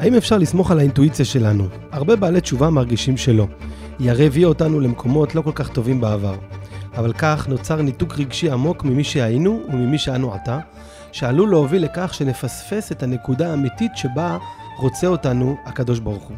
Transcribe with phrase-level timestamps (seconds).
[0.00, 1.64] האם אפשר לסמוך על האינטואיציה שלנו?
[1.92, 3.46] הרבה בעלי תשובה מרגישים שלא.
[3.98, 6.34] היא הרי הביאה אותנו למקומות לא כל כך טובים בעבר.
[6.96, 10.58] אבל כך נוצר ניתוק רגשי עמוק ממי שהיינו וממי שאנו עתה,
[11.12, 14.38] שעלול להוביל לכך שנפספס את הנקודה האמיתית שבה
[14.78, 16.36] רוצה אותנו הקדוש ברוך הוא.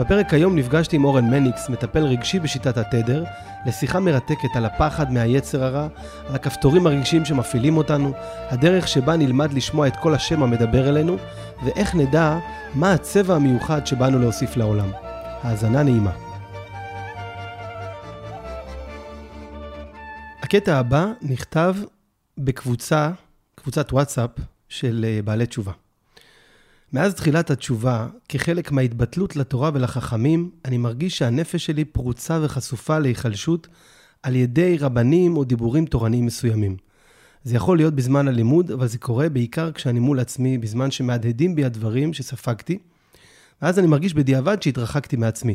[0.00, 3.24] בפרק היום נפגשתי עם אורן מניקס, מטפל רגשי בשיטת התדר,
[3.66, 5.88] לשיחה מרתקת על הפחד מהיצר הרע,
[6.28, 8.12] על הכפתורים הרגשיים שמפעילים אותנו,
[8.50, 11.16] הדרך שבה נלמד לשמוע את כל השם המדבר אלינו,
[11.64, 12.38] ואיך נדע
[12.74, 14.90] מה הצבע המיוחד שבאנו להוסיף לעולם.
[15.42, 16.12] האזנה נעימה.
[20.42, 21.74] הקטע הבא נכתב
[22.38, 23.10] בקבוצה,
[23.54, 24.30] קבוצת וואטסאפ
[24.68, 25.72] של אה, בעלי תשובה.
[26.92, 33.68] מאז תחילת התשובה, כחלק מההתבטלות לתורה ולחכמים, אני מרגיש שהנפש שלי פרוצה וחשופה להיחלשות
[34.22, 36.76] על ידי רבנים או דיבורים תורניים מסוימים.
[37.44, 41.64] זה יכול להיות בזמן הלימוד, אבל זה קורה בעיקר כשאני מול עצמי, בזמן שמהדהדים בי
[41.64, 42.78] הדברים שספגתי,
[43.62, 45.54] ואז אני מרגיש בדיעבד שהתרחקתי מעצמי.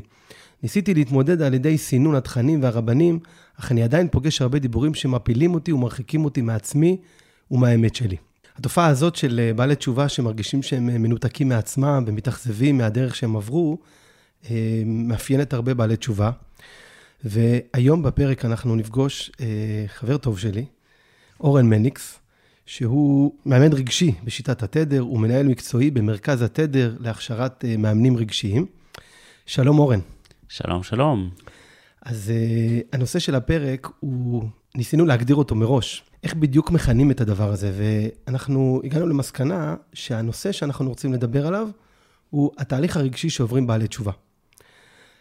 [0.64, 3.20] ניסיתי להתמודד על ידי סינון התכנים והרבנים,
[3.60, 6.98] אך אני עדיין פוגש הרבה דיבורים שמפילים אותי ומרחיקים אותי מעצמי
[7.52, 8.18] ומהאמת שלי.
[8.58, 13.78] התופעה הזאת של אה, בעלי תשובה שמרגישים שהם אה, מנותקים מעצמם ומתאכזבים מהדרך שהם עברו,
[14.50, 16.32] אה, מאפיינת הרבה בעלי תשובה.
[17.24, 19.32] והיום בפרק אנחנו נפגוש
[19.88, 20.66] חבר טוב שלי,
[21.40, 22.20] אורן מניקס,
[22.66, 28.66] שהוא מאמן רגשי בשיטת התדר, הוא מנהל מקצועי במרכז התדר להכשרת מאמנים רגשיים.
[29.46, 30.00] שלום אורן.
[30.50, 31.30] שלום, שלום.
[32.06, 34.44] אז uh, הנושא של הפרק הוא,
[34.76, 40.90] ניסינו להגדיר אותו מראש, איך בדיוק מכנים את הדבר הזה, ואנחנו הגענו למסקנה שהנושא שאנחנו
[40.90, 41.70] רוצים לדבר עליו
[42.30, 44.12] הוא התהליך הרגשי שעוברים בעלי תשובה.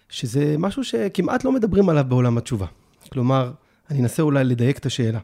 [0.09, 2.67] שזה משהו שכמעט לא מדברים עליו בעולם התשובה.
[3.09, 3.53] כלומר,
[3.91, 5.19] אני אנסה אולי לדייק את השאלה.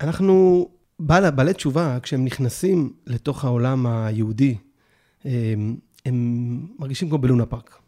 [0.00, 4.56] אנחנו, בעל, בעלי תשובה, כשהם נכנסים לתוך העולם היהודי,
[5.24, 5.76] הם,
[6.06, 7.78] הם מרגישים כמו בלונה פארק.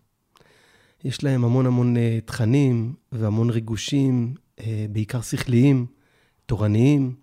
[1.05, 5.87] יש להם המון המון אה, תכנים והמון ריגושים, אה, בעיקר שכליים,
[6.47, 7.15] תורניים,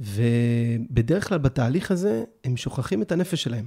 [0.00, 3.66] ובדרך כלל בתהליך הזה הם שוכחים את הנפש שלהם.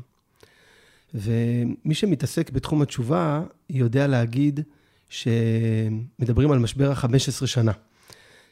[1.14, 4.60] ומי שמתעסק בתחום התשובה יודע להגיד
[5.10, 7.72] שמדברים על משבר ה-15 שנה,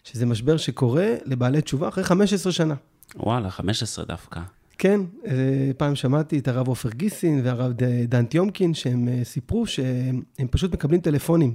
[0.03, 2.75] שזה משבר שקורה לבעלי תשובה אחרי 15 שנה.
[3.15, 4.39] וואלה, 15 דווקא.
[4.81, 7.73] כן, אה, פעם שמעתי את הרב עופר גיסין והרב
[8.07, 11.53] דן טיומקין, שהם אה, סיפרו שהם פשוט מקבלים טלפונים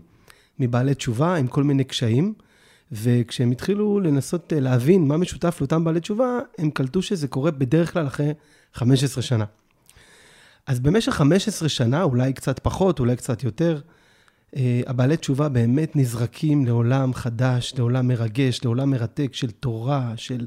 [0.59, 2.35] מבעלי תשובה עם כל מיני קשיים,
[2.93, 7.93] וכשהם התחילו לנסות אה, להבין מה משותף לאותם בעלי תשובה, הם קלטו שזה קורה בדרך
[7.93, 8.33] כלל אחרי
[8.75, 9.45] 15 שנה.
[10.67, 13.81] אז במשך 15 שנה, אולי קצת פחות, אולי קצת יותר,
[14.87, 20.47] הבעלי תשובה באמת נזרקים לעולם חדש, לעולם מרגש, לעולם מרתק של תורה, של...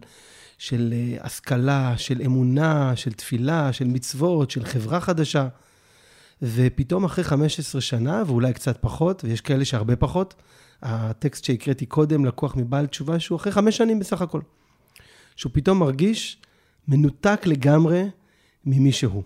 [0.60, 5.48] של אה, השכלה, של אמונה, של תפילה, של מצוות, של חברה חדשה.
[6.42, 10.36] ופתאום אחרי 15 שנה, ואולי קצת פחות, ויש כאלה שהרבה פחות,
[10.82, 14.42] הטקסט שהקראתי קודם לקוח מבעל תשובה שהוא אחרי חמש שנים בסך הכל.
[15.36, 16.42] שהוא פתאום מרגיש
[16.88, 18.04] מנותק לגמרי
[18.66, 19.24] ממי שהוא.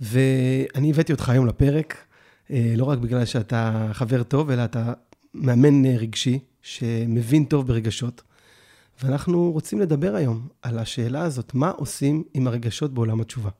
[0.00, 1.96] ואני הבאתי אותך היום לפרק,
[2.50, 4.92] אה, לא רק בגלל שאתה חבר טוב, אלא אתה
[5.34, 8.22] מאמן אה, רגשי, שמבין טוב ברגשות.
[9.02, 13.50] ואנחנו רוצים לדבר היום על השאלה הזאת, מה עושים עם הרגשות בעולם התשובה?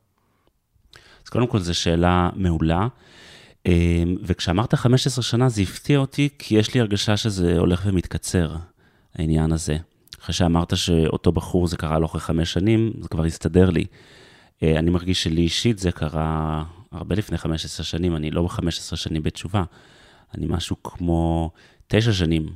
[1.25, 2.88] אז קודם כל, זו שאלה מעולה.
[3.66, 8.56] אמ, וכשאמרת 15 שנה, זה הפתיע אותי, כי יש לי הרגשה שזה הולך ומתקצר,
[9.15, 9.76] העניין הזה.
[10.22, 13.84] אחרי שאמרת שאותו בחור זה קרה לו אחרי חמש שנים, זה כבר הסתדר לי.
[14.62, 19.22] אה, אני מרגיש שלי אישית זה קרה הרבה לפני 15 שנים, אני לא ב-15 שנים
[19.22, 19.64] בתשובה,
[20.34, 21.50] אני משהו כמו
[21.87, 22.47] תשע שנים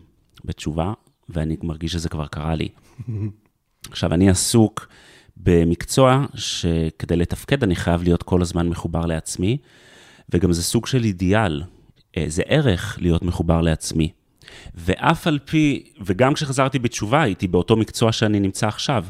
[0.44, 0.92] בתשובה,
[1.28, 2.68] ואני מרגיש שזה כבר קרה לי.
[3.90, 4.88] עכשיו, אני עסוק
[5.36, 9.58] במקצוע שכדי לתפקד אני חייב להיות כל הזמן מחובר לעצמי,
[10.30, 11.62] וגם זה סוג של אידיאל,
[12.16, 14.10] אה, זה ערך להיות מחובר לעצמי.
[14.74, 19.04] ואף על פי, וגם כשחזרתי בתשובה הייתי באותו מקצוע שאני נמצא עכשיו,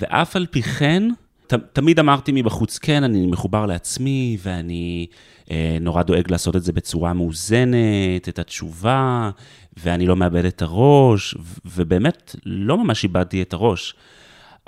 [0.00, 1.08] ואף על פי כן,
[1.46, 5.06] ת, תמיד אמרתי מבחוץ, כן, אני מחובר לעצמי, ואני
[5.50, 9.30] אה, נורא דואג לעשות את זה בצורה מאוזנת, את התשובה,
[9.76, 11.34] ואני לא מאבד את הראש,
[11.64, 13.94] ובאמת לא ממש איבדתי את הראש,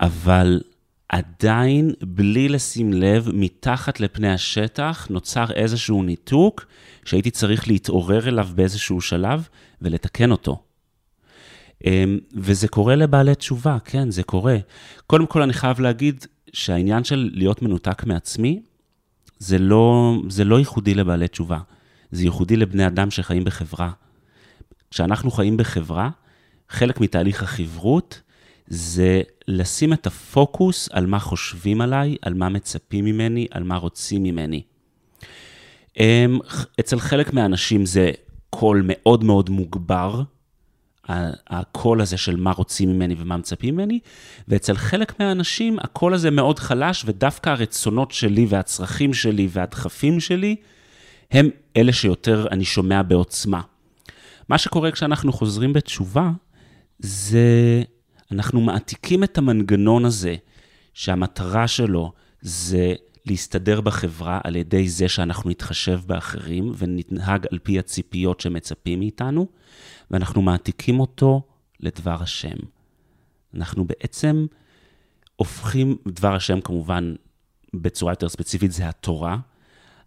[0.01, 0.61] אבל
[1.09, 6.67] עדיין, בלי לשים לב, מתחת לפני השטח, נוצר איזשהו ניתוק
[7.05, 9.49] שהייתי צריך להתעורר אליו באיזשהו שלב
[9.83, 10.63] ולתקן אותו.
[11.85, 14.57] אמ, וזה קורה לבעלי תשובה, כן, זה קורה.
[15.07, 18.63] קודם כל, אני חייב להגיד שהעניין של להיות מנותק מעצמי,
[19.39, 21.59] זה לא, זה לא ייחודי לבעלי תשובה,
[22.11, 23.91] זה ייחודי לבני אדם שחיים בחברה.
[24.95, 26.11] כשאנחנו חיים בחברה,
[26.69, 28.21] חלק מתהליך החברות
[28.67, 34.23] זה לשים את הפוקוס על מה חושבים עליי, על מה מצפים ממני, על מה רוצים
[34.23, 34.63] ממני.
[36.01, 36.39] אמ,
[36.81, 38.11] אצל חלק מהאנשים זה
[38.51, 40.23] קול מאוד מאוד מוגבר,
[41.49, 43.99] הקול הזה של מה רוצים ממני ומה מצפים ממני,
[44.49, 50.57] ואצל חלק מהאנשים הקול הזה מאוד חלש, ודווקא הרצונות שלי והצרכים שלי והדחפים שלי,
[51.31, 53.61] הם אלה שיותר אני שומע בעוצמה.
[54.49, 56.31] מה שקורה כשאנחנו חוזרים בתשובה,
[56.99, 57.83] זה
[58.33, 60.37] אנחנו מעתיקים את המנגנון הזה,
[60.95, 62.95] שהמטרה שלו זה
[63.27, 69.47] להסתדר בחברה על ידי זה שאנחנו נתחשב באחרים וננהג על פי הציפיות שמצפים מאיתנו,
[70.11, 71.43] ואנחנו מעתיקים אותו
[71.81, 72.57] לדבר השם.
[73.55, 74.47] אנחנו בעצם
[75.37, 77.15] הופכים, דבר השם כמובן
[77.75, 79.39] בצורה יותר ספציפית זה התורה,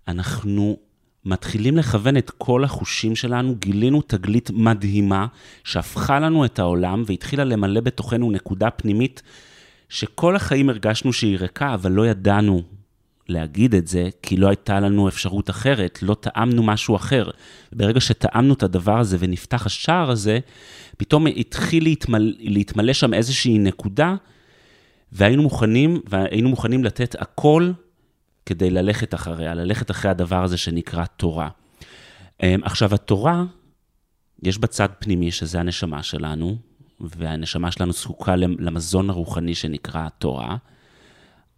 [0.08, 0.78] אנחנו
[1.28, 5.28] מתחילים לכוון את כל החושים שלנו, גילינו תגלית מדהימה
[5.64, 9.22] שהפכה לנו את העולם והתחילה למלא בתוכנו נקודה פנימית
[9.90, 12.62] שכל החיים הרגשנו שהיא ריקה, אבל לא ידענו
[13.30, 17.30] להגיד את זה, כי לא הייתה לנו אפשרות אחרת, לא טעמנו משהו אחר.
[17.74, 20.40] ברגע שטעמנו את הדבר הזה ונפתח השער הזה,
[20.98, 24.16] פתאום התחיל להתמלא, להתמלא שם איזושהי נקודה,
[25.12, 27.72] והיינו מוכנים, והיינו מוכנים לתת הכל
[28.48, 31.50] כדי ללכת אחריה, ללכת אחרי הדבר הזה שנקרא תורה.
[32.44, 33.44] אמ, עכשיו, התורה,
[34.44, 36.58] יש בה צד פנימי, שזה הנשמה שלנו,
[37.00, 40.58] והנשמה שלנו זקוקה למזון הרוחני שנקרא התורה,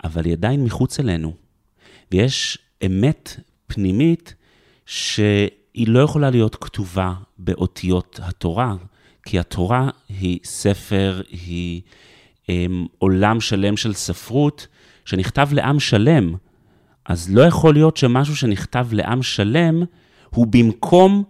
[0.03, 1.33] אבל היא עדיין מחוץ אלינו.
[2.12, 4.33] ויש אמת פנימית
[4.85, 8.75] שהיא לא יכולה להיות כתובה באותיות התורה,
[9.24, 11.81] כי התורה היא ספר, היא
[12.47, 14.68] הם, עולם שלם של ספרות
[15.06, 16.35] שנכתב לעם שלם.
[17.09, 19.83] אז לא יכול להיות שמשהו שנכתב לעם שלם,
[20.29, 21.23] הוא במקום,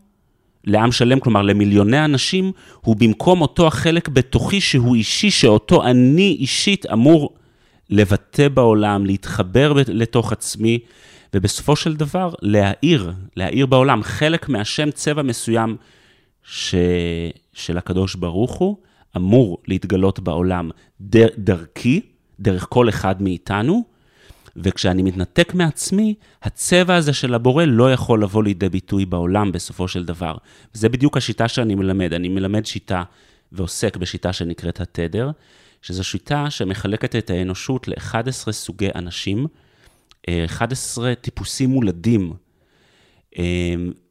[0.64, 6.86] לעם שלם, כלומר למיליוני אנשים, הוא במקום אותו החלק בתוכי שהוא אישי, שאותו אני אישית
[6.86, 7.36] אמור
[7.90, 10.80] לבטא בעולם, להתחבר לתוך עצמי,
[11.34, 14.04] ובסופו של דבר להאיר, להאיר בעולם.
[14.04, 15.76] חלק מהשם צבע מסוים
[16.44, 16.76] ש...
[17.54, 18.78] של הקדוש ברוך הוא
[19.18, 20.70] אמור להתגלות בעולם
[21.02, 21.28] דר...
[21.38, 22.02] דרכי,
[22.40, 23.99] דרך כל אחד מאיתנו,
[24.64, 30.06] וכשאני מתנתק מעצמי, הצבע הזה של הבורא לא יכול לבוא לידי ביטוי בעולם בסופו של
[30.06, 30.38] דבר.
[30.76, 32.14] וזה בדיוק השיטה שאני מלמד.
[32.14, 33.04] אני מלמד שיטה
[33.52, 35.32] ועוסק בשיטה שנקראת התדר,
[35.82, 39.48] שזו שיטה שמחלקת את האנושות ל-11 סוגי אנשים,
[40.30, 42.34] 11 טיפוסים מולדים.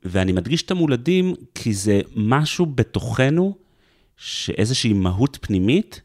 [0.05, 3.57] ואני מדגיש את המולדים כי זה משהו בתוכנו,
[4.17, 6.01] שאיזושהי מהות פנימית,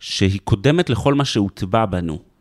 [0.00, 2.33] שהיא קודמת לכל מה שהוטבע בנו.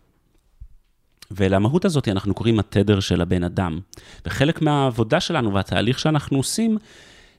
[1.35, 3.79] ולמהות הזאת אנחנו קוראים התדר של הבן אדם.
[4.25, 6.77] וחלק מהעבודה שלנו והתהליך שאנחנו עושים,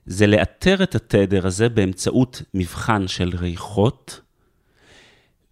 [0.06, 4.20] זה לאתר את התדר הזה באמצעות מבחן של ריחות,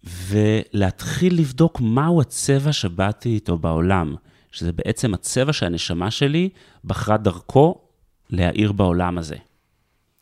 [0.03, 4.15] ולהתחיל לבדוק מהו הצבע שבאתי איתו בעולם,
[4.51, 6.49] שזה בעצם הצבע שהנשמה שלי
[6.85, 7.81] בחרה דרכו
[8.29, 9.35] להאיר בעולם הזה.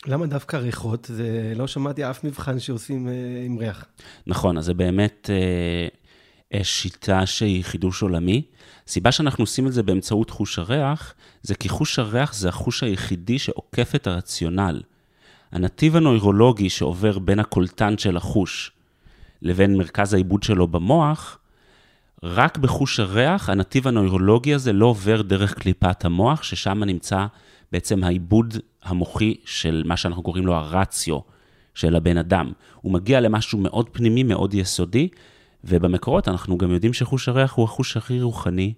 [0.08, 1.06] למה דווקא ריחות?
[1.14, 3.14] זה לא שמעתי אף מבחן שעושים אה,
[3.46, 3.86] עם ריח.
[4.28, 5.88] נכון, אז זה באמת אה,
[6.64, 8.42] שיטה שהיא חידוש עולמי.
[8.88, 13.40] הסיבה שאנחנו עושים את זה באמצעות חוש הריח, זה כי חוש הריח זה החוש היחידי
[13.40, 14.82] שעוקף את הרציונל.
[15.52, 18.72] הנתיב הנוירולוגי שעובר בין הקולטן של החוש
[19.42, 21.38] לבין מרכז העיבוד שלו במוח,
[22.24, 27.26] רק בחוש הריח, הנתיב הנוירולוגי הזה לא עובר דרך קליפת המוח, ששם נמצא
[27.72, 31.20] בעצם העיבוד המוחי של מה שאנחנו קוראים לו הרציו
[31.76, 32.52] של הבן אדם.
[32.82, 35.08] הוא מגיע למשהו מאוד פנימי, מאוד יסודי,
[35.64, 38.74] ובמקורות אנחנו גם יודעים שחוש הריח הוא החוש הכי רוחני,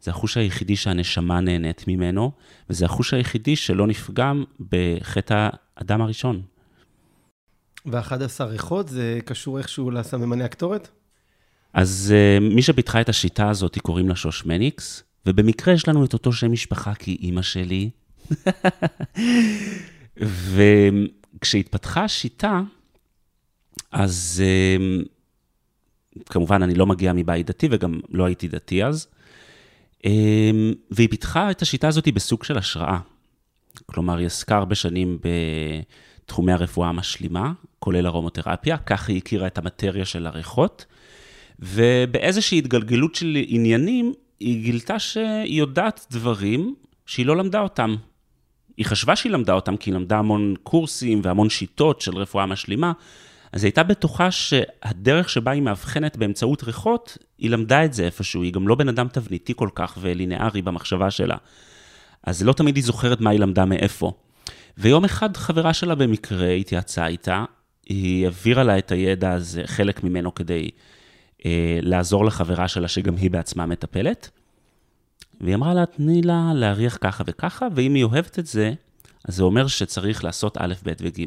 [0.00, 2.32] זה החוש היחידי שהנשמה נהנית ממנו,
[2.70, 6.42] וזה החוש היחידי שלא נפגם בחטא האדם הראשון.
[7.86, 10.88] ו-11 ריחות זה קשור איכשהו לסממני הקטורת?
[11.72, 16.12] אז uh, מי שפיתחה את השיטה הזאת, קוראים לה שוש מניקס, ובמקרה יש לנו את
[16.12, 17.90] אותו שם משפחה כי אימא שלי.
[21.40, 22.60] וכשהתפתחה השיטה,
[23.92, 25.08] אז uh,
[26.26, 29.06] כמובן, אני לא מגיע מבית דתי וגם לא הייתי דתי אז,
[29.98, 30.06] uh,
[30.90, 32.98] והיא פיתחה את השיטה הזאת בסוג של השראה.
[33.86, 35.18] כלומר, היא עסקה הרבה שנים
[36.24, 40.86] בתחומי הרפואה המשלימה, כולל ארומותרפיה, ככה היא הכירה את המטריה של הריחות,
[41.58, 46.74] ובאיזושהי התגלגלות של עניינים, היא גילתה שהיא יודעת דברים
[47.06, 47.96] שהיא לא למדה אותם.
[48.76, 52.92] היא חשבה שהיא למדה אותם, כי היא למדה המון קורסים והמון שיטות של רפואה משלימה,
[53.54, 58.42] אז היא הייתה בטוחה שהדרך שבה היא מאבחנת באמצעות ריחות, היא למדה את זה איפשהו,
[58.42, 61.36] היא גם לא בן אדם תבניתי כל כך ולינארי במחשבה שלה.
[62.22, 64.12] אז לא תמיד היא זוכרת מה היא למדה מאיפה.
[64.78, 67.44] ויום אחד חברה שלה במקרה התייעצה איתה,
[67.86, 70.70] היא העבירה לה את הידע הזה, חלק ממנו כדי
[71.46, 74.30] אה, לעזור לחברה שלה, שגם היא בעצמה מטפלת.
[75.40, 78.72] והיא אמרה לה, תני לה להריח ככה וככה, ואם היא אוהבת את זה,
[79.28, 81.24] אז זה אומר שצריך לעשות א', ב' וג'.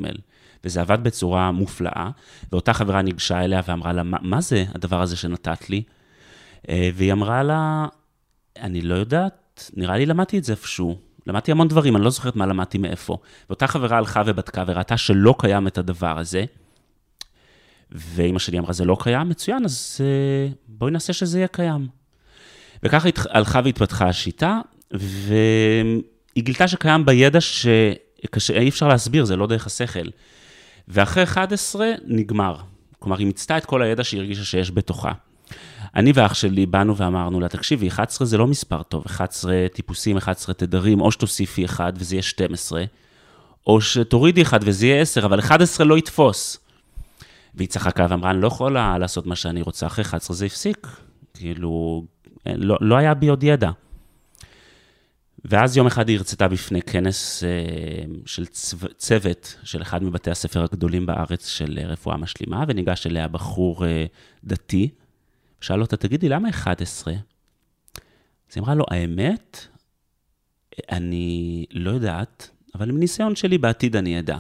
[0.64, 2.10] וזה עבד בצורה מופלאה,
[2.52, 5.84] ואותה חברה ניגשה אליה ואמרה לה, מה, מה זה הדבר הזה שנתת לי?
[6.70, 7.86] אה, והיא אמרה לה,
[8.62, 10.98] אני לא יודעת, נראה לי למדתי את זה איפשהו.
[11.28, 13.18] למדתי המון דברים, אני לא זוכרת מה למדתי מאיפה.
[13.50, 16.46] ואותה חברה הלכה ובדקה וראתה שלא קיים את הדבר הזה.
[17.92, 19.30] ואימא שלי אמרה, זה לא קיים?
[19.30, 21.88] מצוין, אז אה, בואי נעשה שזה יהיה קיים.
[22.84, 24.60] וככה הלכה והתפתחה השיטה,
[24.92, 30.08] והיא גילתה שקיים בידע שאי אפשר להסביר, זה לא דרך השכל.
[30.88, 32.56] ואחרי 11 נגמר.
[33.00, 35.12] כלומר, היא מיצתה את כל הידע שהיא הרגישה שיש בתוכה.
[35.96, 40.56] אני ואח שלי באנו ואמרנו לה, תקשיבי, 11 זה לא מספר טוב, 11 טיפוסים, 11
[40.56, 42.84] תדרים, או שתוסיפי 1 וזה יהיה 12,
[43.68, 46.60] או שתורידי 1 וזה יהיה 10, אבל 11 לא יתפוס.
[47.56, 50.88] והיא צחקה ואמרה, אני לא יכולה לעשות מה שאני רוצה, אחרי 11 זה הפסיק.
[51.34, 52.04] כאילו,
[52.46, 53.72] לא, לא היה בי עוד ידע.
[55.46, 57.50] ואז יום אחד היא הרצתה בפני כנס אה,
[58.26, 63.86] של צו, צוות של אחד מבתי הספר הגדולים בארץ של רפואה משלימה, וניגש אליה בחור
[63.86, 64.06] אה,
[64.44, 64.90] דתי,
[65.62, 67.14] שאל אותה, תגידי, למה 11?
[67.14, 67.20] אז
[68.56, 69.68] היא אמרה לו, האמת,
[70.92, 74.38] אני לא יודעת, אבל מניסיון שלי בעתיד אני אדע.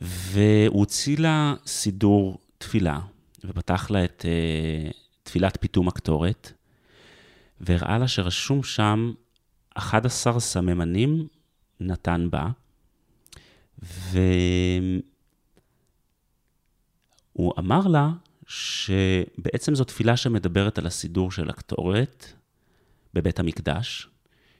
[0.00, 3.00] והוא הוציא לה סידור תפילה,
[3.44, 4.92] ופתח לה את uh,
[5.22, 6.52] תפילת פיתום הקטורת,
[7.60, 9.12] והראה לה שרשום שם
[9.78, 11.26] 11 סממנים
[11.80, 12.48] נתן בה,
[17.38, 18.10] והוא אמר לה
[18.46, 22.26] שבעצם זו תפילה שמדברת על הסידור של הקטורת
[23.14, 24.08] בבית המקדש,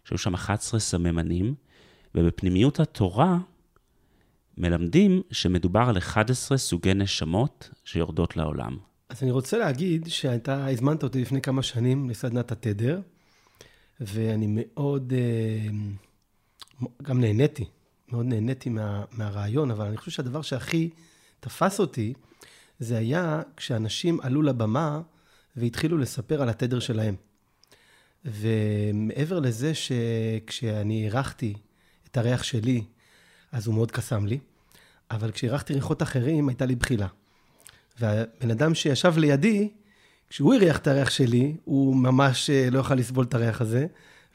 [0.04, 1.54] שהיו שם 11 סממנים,
[2.14, 3.38] ובפנימיות התורה
[4.58, 8.76] מלמדים שמדובר על 11 סוגי נשמות שיורדות לעולם.
[9.08, 13.00] אז אני רוצה להגיד שאתה הזמנת אותי לפני כמה שנים לסדנת התדר,
[14.00, 15.68] ואני מאוד, אה,
[17.02, 17.64] גם נהניתי,
[18.08, 20.90] מאוד נהניתי מה, מהרעיון, אבל אני חושב שהדבר שהכי
[21.40, 22.14] תפס אותי,
[22.78, 25.00] זה היה כשאנשים עלו לבמה
[25.56, 27.14] והתחילו לספר על התדר שלהם.
[28.24, 31.54] ומעבר לזה שכשאני אירחתי
[32.10, 32.84] את הריח שלי,
[33.52, 34.38] אז הוא מאוד קסם לי,
[35.10, 37.06] אבל כשאירחתי ריחות אחרים, הייתה לי בחילה.
[38.00, 39.70] והבן אדם שישב לידי,
[40.30, 43.86] כשהוא אירח את הריח שלי, הוא ממש אה, לא יכל לסבול את הריח הזה,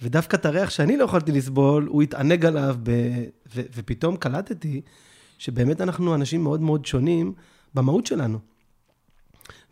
[0.01, 2.91] ודווקא את הריח שאני לא יכולתי לסבול, הוא התענג עליו, ב...
[3.55, 3.61] ו...
[3.75, 4.81] ופתאום קלטתי
[5.37, 7.33] שבאמת אנחנו אנשים מאוד מאוד שונים
[7.73, 8.39] במהות שלנו.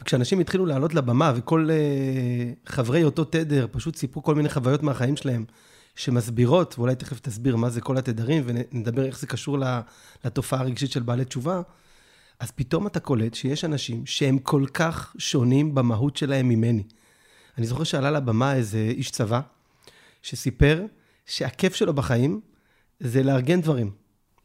[0.02, 5.16] וכשאנשים התחילו לעלות לבמה, וכל uh, חברי אותו תדר פשוט סיפרו כל מיני חוויות מהחיים
[5.16, 5.46] שלהם,
[5.96, 9.58] שמסבירות, ואולי תכף תסביר מה זה כל התדרים, ונדבר איך זה קשור
[10.26, 11.62] לתופעה הרגשית של בעלי תשובה,
[12.42, 16.84] אז פתאום אתה קולט שיש אנשים שהם כל כך שונים במהות שלהם ממני.
[17.58, 19.42] אני זוכר שעלה לבמה איזה איש צבא,
[20.22, 20.86] שסיפר
[21.26, 22.40] שהכיף שלו בחיים
[23.00, 23.92] זה לארגן דברים.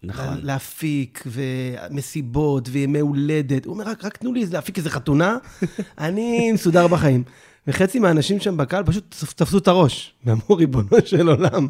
[0.02, 0.38] נכון.
[0.42, 3.64] להפיק, ומסיבות, וימי הולדת.
[3.64, 5.36] הוא אומר, רק, רק תנו לי להפיק איזה חתונה,
[5.98, 7.24] אני מסודר בחיים.
[7.66, 11.68] וחצי מהאנשים שם בקהל פשוט תפסו את הראש, ואמרו, ריבונו של עולם.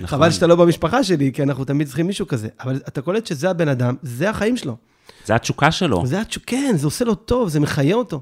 [0.00, 0.06] נכון.
[0.06, 2.48] חבל שאתה לא במשפחה שלי, כי אנחנו תמיד צריכים מישהו כזה.
[2.60, 4.76] אבל אתה קולט שזה הבן אדם, זה החיים שלו.
[5.24, 6.06] זה התשוקה שלו.
[6.06, 8.20] זה התשוקה, כן, זה עושה לו טוב, זה מחיה אותו.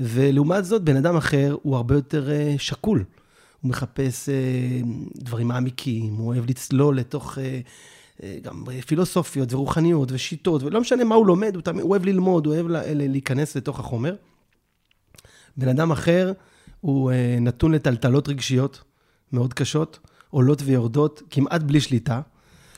[0.00, 3.04] ולעומת זאת, בן אדם אחר הוא הרבה יותר uh, שקול.
[3.60, 7.38] הוא מחפש uh, דברים מעמיקים, הוא אוהב לצלול לתוך...
[7.38, 7.40] Uh,
[8.42, 12.54] גם פילוסופיות ורוחניות ושיטות, ולא משנה מה הוא לומד, הוא, תמיד, הוא אוהב ללמוד, הוא
[12.54, 14.14] אוהב להיכנס לתוך החומר.
[15.56, 16.32] בן אדם אחר,
[16.80, 18.82] הוא נתון לטלטלות רגשיות
[19.32, 19.98] מאוד קשות,
[20.30, 22.20] עולות ויורדות, כמעט בלי שליטה.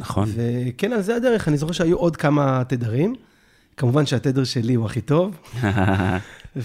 [0.01, 0.29] נכון.
[0.35, 1.49] וכן, על זה הדרך.
[1.49, 3.15] אני זוכר שהיו עוד כמה תדרים.
[3.79, 5.37] כמובן שהתדר שלי הוא הכי טוב.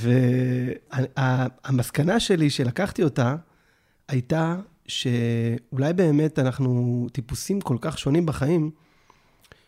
[1.11, 3.35] והמסקנה שלי, שלקחתי אותה,
[4.07, 4.55] הייתה
[4.87, 8.71] שאולי באמת אנחנו טיפוסים כל כך שונים בחיים,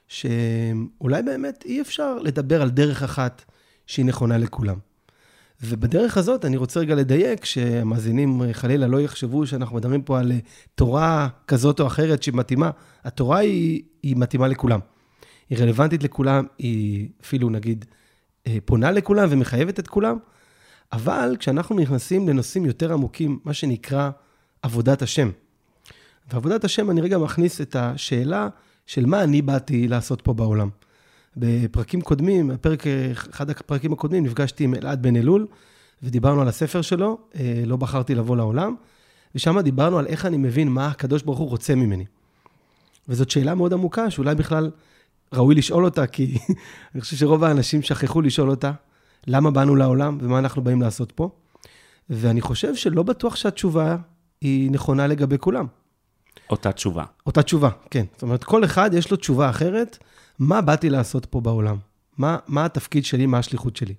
[0.07, 3.45] שאולי באמת אי אפשר לדבר על דרך אחת
[3.87, 4.77] שהיא נכונה לכולם.
[5.63, 10.31] ובדרך הזאת אני רוצה רגע לדייק, שהמאזינים חלילה לא יחשבו שאנחנו מדברים פה על
[10.75, 12.69] תורה כזאת או אחרת שמתאימה.
[13.03, 14.79] התורה היא, היא מתאימה לכולם.
[15.49, 17.85] היא רלוונטית לכולם, היא אפילו נגיד
[18.47, 20.17] אה, פונה לכולם ומחייבת את כולם,
[20.93, 24.09] אבל כשאנחנו נכנסים לנושאים יותר עמוקים, מה שנקרא
[24.61, 25.29] עבודת השם.
[26.31, 28.47] ועבודת השם, אני רגע מכניס את השאלה
[28.85, 30.69] של מה אני באתי לעשות פה בעולם.
[31.37, 35.47] בפרקים קודמים, הפרק, אחד הפרקים הקודמים, נפגשתי עם אלעד בן אלול,
[36.03, 38.75] ודיברנו על הספר שלו, אה, לא בחרתי לבוא לעולם,
[39.35, 42.05] ושם דיברנו על איך אני מבין מה הקדוש ברוך הוא רוצה ממני.
[43.09, 44.71] וזאת שאלה מאוד עמוקה, שאולי בכלל
[45.35, 46.37] ראוי לשאול אותה, כי
[46.93, 48.71] אני חושב שרוב האנשים שכחו לשאול אותה,
[49.27, 51.29] למה באנו לעולם ומה אנחנו באים לעשות פה.
[52.09, 53.97] ואני חושב שלא בטוח שהתשובה
[54.41, 55.65] היא נכונה לגבי כולם.
[56.49, 57.03] אותה תשובה.
[57.25, 58.05] אותה תשובה, כן.
[58.13, 59.97] זאת אומרת, כל אחד יש לו תשובה אחרת,
[60.39, 61.77] מה באתי לעשות פה בעולם?
[62.17, 63.93] מה, מה התפקיד שלי, מה השליחות שלי?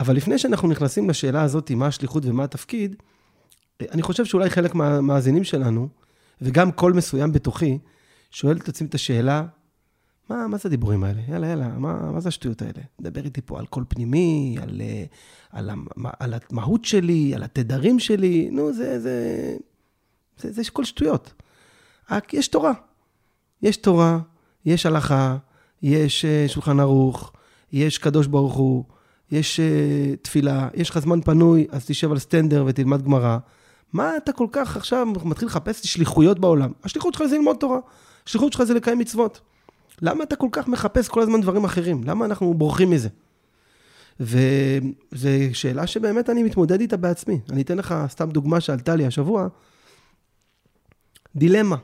[0.00, 2.96] אבל לפני שאנחנו נכנסים לשאלה הזאת, מה השליחות ומה התפקיד,
[3.82, 5.88] אני חושב שאולי חלק מהמאזינים שלנו,
[6.42, 7.78] וגם קול מסוים בתוכי,
[8.30, 9.44] שואל את עצמי את השאלה,
[10.28, 11.20] מה, מה זה הדיבורים האלה?
[11.28, 12.82] יאללה, יאללה, מה, מה זה השטויות האלה?
[13.00, 14.82] דבר איתי פה על קול פנימי, על,
[15.50, 15.76] על, על,
[16.18, 19.56] על המהות שלי, על התדרים שלי, נו, זה, זה,
[20.38, 21.32] זה, זה כל שטויות.
[22.32, 22.72] יש תורה.
[23.62, 24.18] יש תורה,
[24.66, 25.36] יש הלכה,
[25.82, 27.32] יש אה, שולחן ערוך,
[27.72, 28.84] יש קדוש ברוך הוא,
[29.30, 33.38] יש uh, תפילה, יש לך זמן פנוי, אז תשב על סטנדר ותלמד גמרא.
[33.92, 36.72] מה אתה כל כך עכשיו מתחיל לחפש שליחויות בעולם?
[36.84, 37.78] השליחות שלך זה ללמוד תורה,
[38.26, 39.40] השליחות שלך זה לקיים מצוות.
[40.02, 42.04] למה אתה כל כך מחפש כל הזמן דברים אחרים?
[42.04, 43.08] למה אנחנו בורחים מזה?
[44.20, 47.40] וזו שאלה שבאמת אני מתמודד איתה בעצמי.
[47.50, 49.48] אני אתן לך סתם דוגמה שעלתה לי השבוע.
[51.36, 51.76] דילמה.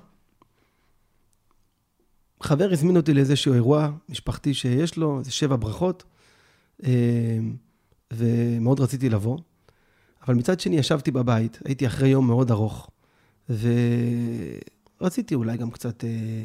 [2.43, 6.05] חבר הזמין אותי לאיזשהו אירוע משפחתי שיש לו, איזה שבע ברכות,
[6.85, 7.39] אה,
[8.13, 9.39] ומאוד רציתי לבוא.
[10.27, 12.91] אבל מצד שני ישבתי בבית, הייתי אחרי יום מאוד ארוך,
[15.01, 16.45] ורציתי אולי גם קצת אה,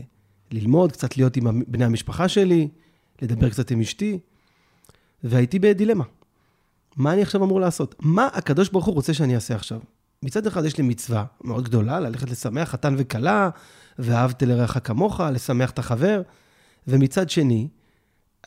[0.51, 2.67] ללמוד, קצת להיות עם בני המשפחה שלי,
[3.21, 4.19] לדבר קצת עם אשתי,
[5.23, 6.03] והייתי בדילמה.
[6.95, 7.95] מה אני עכשיו אמור לעשות?
[7.99, 9.79] מה הקדוש ברוך הוא רוצה שאני אעשה עכשיו?
[10.23, 13.49] מצד אחד יש לי מצווה מאוד גדולה, ללכת לשמח חתן וכלה,
[13.99, 16.21] ואהבת לרעך כמוך, לשמח את החבר,
[16.87, 17.67] ומצד שני,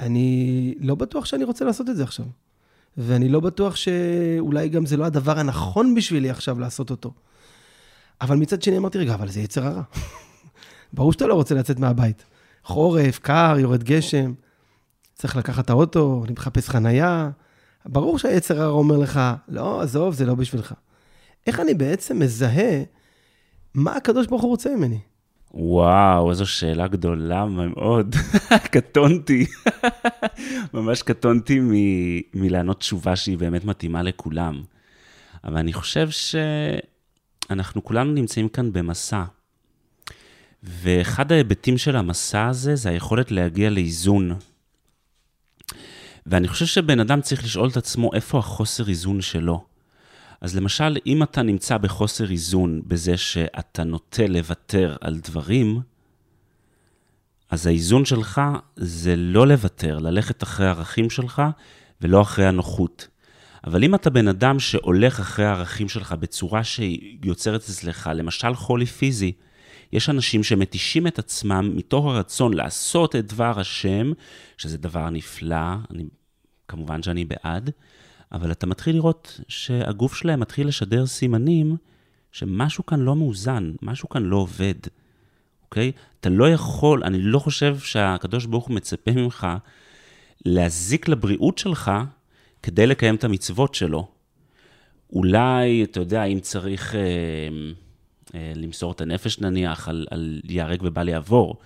[0.00, 2.26] אני לא בטוח שאני רוצה לעשות את זה עכשיו.
[2.96, 7.12] ואני לא בטוח שאולי גם זה לא הדבר הנכון בשבילי עכשיו לעשות אותו.
[8.20, 9.82] אבל מצד שני אמרתי, רגע, אבל זה יצר הרע.
[10.92, 12.24] ברור שאתה לא רוצה לצאת מהבית.
[12.64, 14.32] חורף, קר, יורד גשם,
[15.14, 17.30] צריך לקחת את האוטו, אני מחפש חנייה.
[17.86, 20.74] ברור שהיצר הרע אומר לך, לא, עזוב, זה לא בשבילך.
[21.46, 22.82] איך אני בעצם מזהה
[23.74, 24.98] מה הקדוש ברוך הוא רוצה ממני?
[25.54, 28.14] וואו, איזו שאלה גדולה מאוד.
[28.72, 29.46] קטונתי.
[30.74, 34.62] ממש קטונתי מ- מלענות תשובה שהיא באמת מתאימה לכולם.
[35.44, 36.08] אבל אני חושב
[37.48, 39.24] שאנחנו כולנו נמצאים כאן במסע.
[40.62, 44.34] ואחד ההיבטים של המסע הזה זה היכולת להגיע לאיזון.
[46.26, 49.64] ואני חושב שבן אדם צריך לשאול את עצמו איפה החוסר איזון שלו.
[50.40, 55.80] אז למשל, אם אתה נמצא בחוסר איזון בזה שאתה נוטה לוותר על דברים,
[57.50, 58.40] אז האיזון שלך
[58.76, 61.42] זה לא לוותר, ללכת אחרי הערכים שלך
[62.00, 63.08] ולא אחרי הנוחות.
[63.64, 69.32] אבל אם אתה בן אדם שהולך אחרי הערכים שלך בצורה שיוצרת אצלך, למשל חולי פיזי,
[69.92, 74.12] יש אנשים שמתישים את עצמם מתוך הרצון לעשות את דבר השם,
[74.56, 76.04] שזה דבר נפלא, אני,
[76.68, 77.70] כמובן שאני בעד,
[78.32, 81.76] אבל אתה מתחיל לראות שהגוף שלהם מתחיל לשדר סימנים
[82.32, 84.74] שמשהו כאן לא מאוזן, משהו כאן לא עובד,
[85.62, 85.92] אוקיי?
[86.20, 89.46] אתה לא יכול, אני לא חושב שהקדוש ברוך הוא מצפה ממך
[90.44, 91.90] להזיק לבריאות שלך
[92.62, 94.08] כדי לקיים את המצוות שלו.
[95.12, 97.00] אולי, אתה יודע, אם צריך אה,
[98.34, 101.56] למסור את הנפש נניח על, על ייהרג ובל יעבור,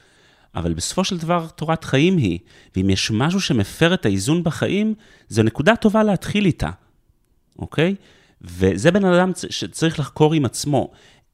[0.55, 2.39] אבל בסופו של דבר תורת חיים היא,
[2.77, 4.95] ואם יש משהו שמפר את האיזון בחיים,
[5.29, 6.71] זו נקודה טובה להתחיל איתה,
[7.59, 7.95] אוקיי?
[8.41, 10.91] וזה בן אדם שצריך לחקור עם עצמו.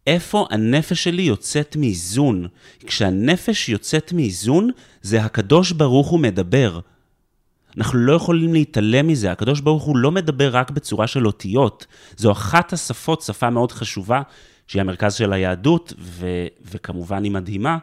[0.06, 2.46] איפה הנפש שלי יוצאת מאיזון?
[2.86, 4.70] כשהנפש יוצאת מאיזון,
[5.02, 6.80] זה הקדוש ברוך הוא מדבר.
[7.76, 11.86] אנחנו לא יכולים להתעלם מזה, הקדוש ברוך הוא לא מדבר רק בצורה של אותיות.
[12.16, 14.22] זו אחת השפות, שפה מאוד חשובה,
[14.66, 17.78] שהיא המרכז של היהדות, ו- וכמובן היא מדהימה,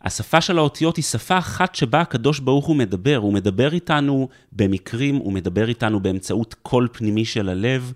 [0.00, 3.16] השפה של האותיות היא שפה אחת שבה הקדוש ברוך הוא מדבר.
[3.16, 7.92] הוא מדבר איתנו במקרים, הוא מדבר איתנו באמצעות קול פנימי של הלב,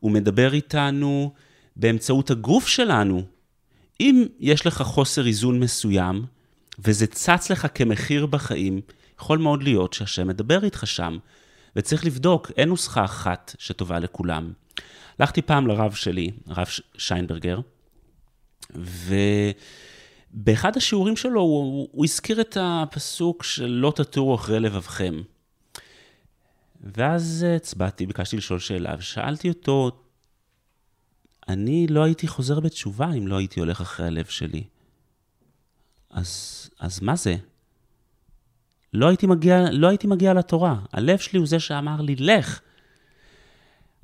[0.00, 1.32] הוא מדבר איתנו
[1.76, 3.22] באמצעות הגוף שלנו.
[4.00, 6.24] אם יש לך חוסר איזון מסוים,
[6.78, 8.80] וזה צץ לך כמחיר בחיים,
[9.20, 11.18] יכול מאוד להיות שהשם מדבר איתך שם,
[11.76, 14.52] וצריך לבדוק, אין נוסחה אחת שטובה לכולם.
[15.18, 17.60] הלכתי פעם לרב שלי, הרב שיינברגר,
[18.76, 19.14] ו...
[20.30, 25.22] באחד השיעורים שלו הוא, הוא הזכיר את הפסוק של לא תטורו אחרי לבבכם.
[26.80, 29.90] ואז הצבעתי, ביקשתי לשאול שאלה, ושאלתי אותו,
[31.48, 34.64] אני לא הייתי חוזר בתשובה אם לא הייתי הולך אחרי הלב שלי.
[36.10, 37.36] אז, אז מה זה?
[38.92, 40.80] לא הייתי, מגיע, לא הייתי מגיע לתורה.
[40.92, 42.60] הלב שלי הוא זה שאמר לי, לך.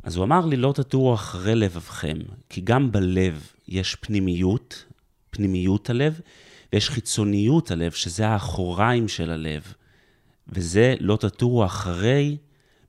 [0.04, 4.84] אז הוא אמר לי, לא תטורו אחרי לבבכם, כי גם בלב יש פנימיות,
[5.30, 6.20] פנימיות הלב,
[6.72, 9.74] ויש חיצוניות הלב, שזה האחוריים של הלב.
[10.48, 12.36] וזה לא תטורו אחרי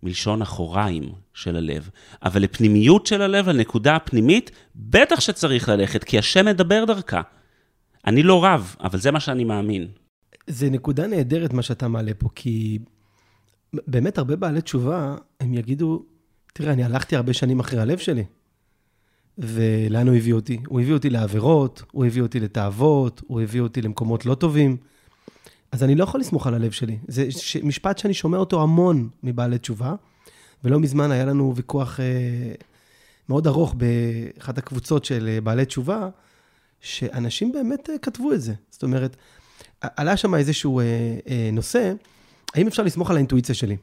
[0.03, 1.89] מלשון אחוריים של הלב.
[2.23, 7.21] אבל לפנימיות של הלב, לנקודה הפנימית, בטח שצריך ללכת, כי השם מדבר דרכה.
[8.07, 9.87] אני לא רב, אבל זה מה שאני מאמין.
[10.47, 12.79] זה נקודה נהדרת מה שאתה מעלה פה, כי
[13.73, 16.05] באמת הרבה בעלי תשובה, הם יגידו,
[16.57, 18.23] תראה, אני הלכתי הרבה שנים אחרי הלב שלי.
[19.37, 20.59] ולאן הוא הביא אותי?
[20.67, 24.77] הוא הביא אותי לעבירות, הוא הביא אותי לתאוות, הוא הביא אותי למקומות לא טובים.
[25.71, 26.97] אז אני לא יכול לסמוך על הלב שלי.
[27.07, 27.57] זה ש...
[27.57, 29.95] משפט שאני שומע אותו המון מבעלי תשובה,
[30.63, 32.05] ולא מזמן היה לנו ויכוח אה,
[33.29, 36.09] מאוד ארוך באחת הקבוצות של אה, בעלי תשובה,
[36.81, 38.53] שאנשים באמת אה, כתבו את זה.
[38.69, 39.15] זאת אומרת,
[39.81, 40.85] עלה שם איזשהו אה,
[41.29, 41.93] אה, נושא,
[42.53, 43.77] האם אפשר לסמוך על האינטואיציה שלי?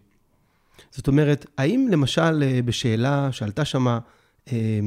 [0.92, 3.98] זאת אומרת, האם למשל אה, בשאלה שעלתה שמה,
[4.52, 4.80] אה,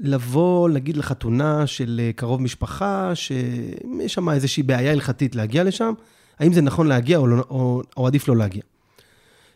[0.00, 5.92] לבוא, נגיד, לחתונה של אה, קרוב משפחה, שיש שם איזושהי בעיה הלכתית להגיע לשם,
[6.38, 8.62] האם זה נכון להגיע או, לא, או, או עדיף לא להגיע.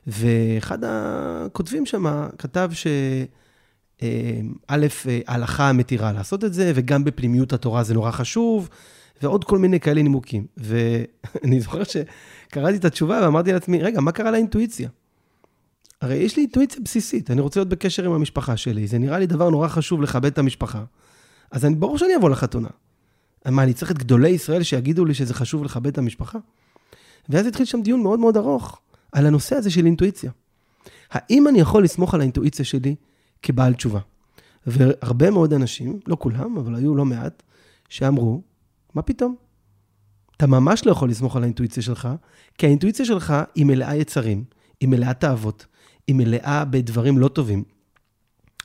[0.07, 3.25] ואחד הכותבים שם כתב שא',
[5.27, 8.69] ההלכה מתירה לעשות את זה, וגם בפנימיות התורה זה נורא חשוב,
[9.23, 10.47] ועוד כל מיני כאלה נימוקים.
[10.57, 14.89] ואני זוכר שקראתי את התשובה ואמרתי לעצמי, רגע, מה קרה לאינטואיציה?
[16.03, 19.27] הרי יש לי אינטואיציה בסיסית, אני רוצה להיות בקשר עם המשפחה שלי, זה נראה לי
[19.27, 20.85] דבר נורא חשוב לכבד את המשפחה.
[21.51, 22.69] אז אני, ברור שאני אבוא לחתונה.
[23.47, 26.38] מה, אני צריך את גדולי ישראל שיגידו לי שזה חשוב לכבד את המשפחה?
[27.29, 28.81] ואז התחיל שם דיון מאוד מאוד ארוך
[29.12, 30.31] על הנושא הזה של אינטואיציה.
[31.11, 32.95] האם אני יכול לסמוך על האינטואיציה שלי
[33.43, 34.01] כבעל תשובה?
[34.67, 37.43] והרבה מאוד אנשים, לא כולם, אבל היו לא מעט,
[37.88, 38.43] שאמרו,
[38.95, 39.35] מה פתאום?
[40.37, 42.09] אתה ממש לא יכול לסמוך על האינטואיציה שלך,
[42.59, 44.45] כי האינטואיציה שלך היא מלאה יצרים,
[44.81, 45.67] היא מלאה תאוות,
[46.07, 47.65] היא מלאה בדברים לא טובים.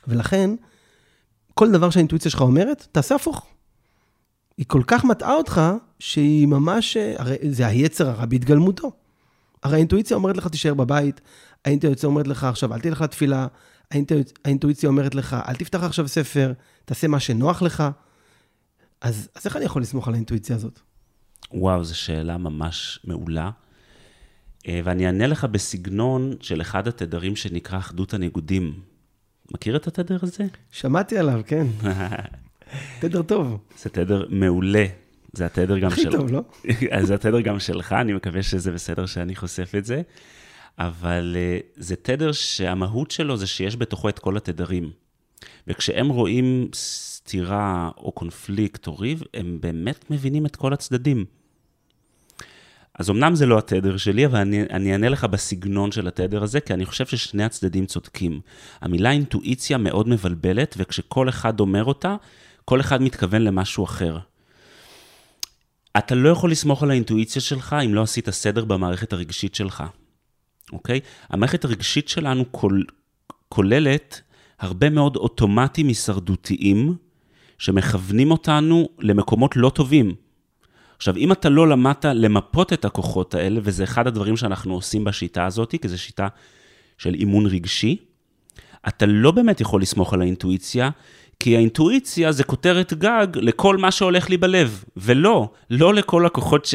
[0.08, 0.50] ולכן,
[1.54, 3.46] כל דבר שהאינטואיציה שלך אומרת, תעשה הפוך.
[4.56, 5.60] היא כל כך מטעה אותך,
[5.98, 8.92] שהיא ממש, הרי זה היצר הרע בהתגלמותו.
[9.62, 11.20] הרי האינטואיציה אומרת לך, תישאר בבית,
[11.64, 13.46] האינטואיציה אומרת לך, עכשיו, אל תלך לתפילה,
[14.44, 16.52] האינטואיציה אומרת לך, אל תפתח עכשיו ספר,
[16.84, 17.84] תעשה מה שנוח לך.
[19.00, 20.80] אז, אז איך אני יכול לסמוך על האינטואיציה הזאת?
[21.52, 23.50] וואו, זו שאלה ממש מעולה.
[24.68, 28.80] אה, ואני אענה לך בסגנון של אחד התדרים שנקרא אחדות הניגודים.
[29.54, 30.44] מכיר את התדר הזה?
[30.70, 31.66] שמעתי עליו, כן.
[33.00, 33.58] תדר טוב.
[33.78, 34.86] זה תדר מעולה.
[35.32, 36.08] זה התדר גם של...
[36.08, 36.42] הכי טוב, לא?
[37.06, 40.02] זה התדר גם שלך, אני מקווה שזה בסדר שאני חושף את זה.
[40.78, 44.90] אבל uh, זה תדר שהמהות שלו זה שיש בתוכו את כל התדרים.
[45.66, 51.24] וכשהם רואים סתירה או קונפליקט או ריב, הם באמת מבינים את כל הצדדים.
[52.98, 56.74] אז אמנם זה לא התדר שלי, אבל אני, אענה לך בסגנון של התדר הזה, כי
[56.74, 58.40] אני חושב ששני הצדדים צודקים.
[58.80, 62.16] המילה אינטואיציה מאוד מבלבלת, וכשכל אחד אומר אותה,
[62.64, 64.18] כל אחד מתכוון למשהו אחר.
[65.98, 69.84] אתה לא יכול לסמוך על האינטואיציה שלך אם לא עשית סדר במערכת הרגשית שלך,
[70.72, 71.00] אוקיי?
[71.28, 72.84] המערכת הרגשית שלנו כול,
[73.48, 74.20] כוללת
[74.58, 76.96] הרבה מאוד אוטומטים הישרדותיים,
[77.58, 80.14] שמכוונים אותנו למקומות לא טובים.
[80.98, 85.46] עכשיו, אם אתה לא למדת למפות את הכוחות האלה, וזה אחד הדברים שאנחנו עושים בשיטה
[85.46, 86.28] הזאת, כי זו שיטה
[86.98, 87.96] של אימון רגשי,
[88.88, 90.90] אתה לא באמת יכול לסמוך על האינטואיציה,
[91.40, 96.74] כי האינטואיציה זה כותרת גג לכל מה שהולך לי בלב, ולא, לא לכל הכוחות ש,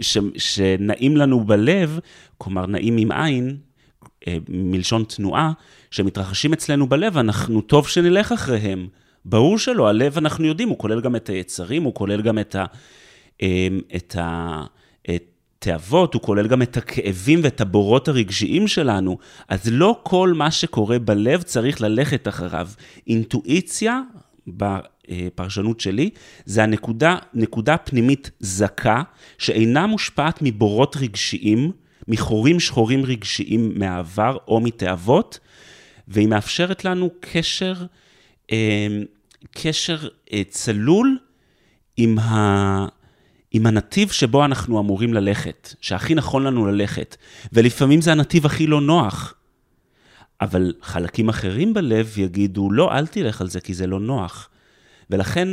[0.00, 1.98] ש, שנעים לנו בלב,
[2.38, 3.56] כלומר נעים עם עין,
[4.28, 5.52] אה, מלשון תנועה,
[5.90, 8.88] שמתרחשים אצלנו בלב, אנחנו טוב שנלך אחריהם.
[9.24, 12.64] ברור שלא, הלב אנחנו יודעים, הוא כולל גם את היצרים, הוא כולל גם את ה...
[13.40, 14.16] אמ, את
[15.62, 19.18] התאוות, הוא כולל גם את הכאבים ואת הבורות הרגשיים שלנו.
[19.48, 22.68] אז לא כל מה שקורה בלב צריך ללכת אחריו.
[23.06, 24.00] אינטואיציה,
[24.46, 26.10] בפרשנות שלי,
[26.44, 29.02] זה הנקודה, נקודה פנימית זכה,
[29.38, 31.72] שאינה מושפעת מבורות רגשיים,
[32.08, 35.38] מחורים שחורים רגשיים מהעבר או מתאוות,
[36.08, 37.74] והיא מאפשרת לנו קשר,
[38.52, 38.56] אמ,
[39.50, 41.18] קשר אה, צלול
[41.96, 42.86] עם ה...
[43.52, 47.16] עם הנתיב שבו אנחנו אמורים ללכת, שהכי נכון לנו ללכת,
[47.52, 49.34] ולפעמים זה הנתיב הכי לא נוח.
[50.40, 54.48] אבל חלקים אחרים בלב יגידו, לא, אל תלך על זה כי זה לא נוח.
[55.10, 55.48] ולכן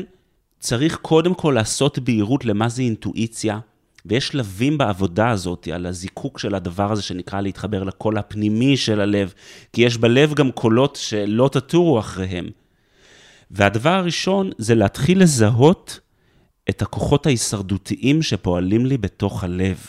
[0.59, 3.59] צריך קודם כל לעשות בהירות למה זה אינטואיציה,
[4.05, 9.33] ויש שלבים בעבודה הזאת על הזיקוק של הדבר הזה שנקרא להתחבר לקול הפנימי של הלב,
[9.73, 12.49] כי יש בלב גם קולות שלא תטורו אחריהם.
[13.51, 15.99] והדבר הראשון זה להתחיל לזהות
[16.69, 19.85] את הכוחות ההישרדותיים שפועלים לי בתוך הלב,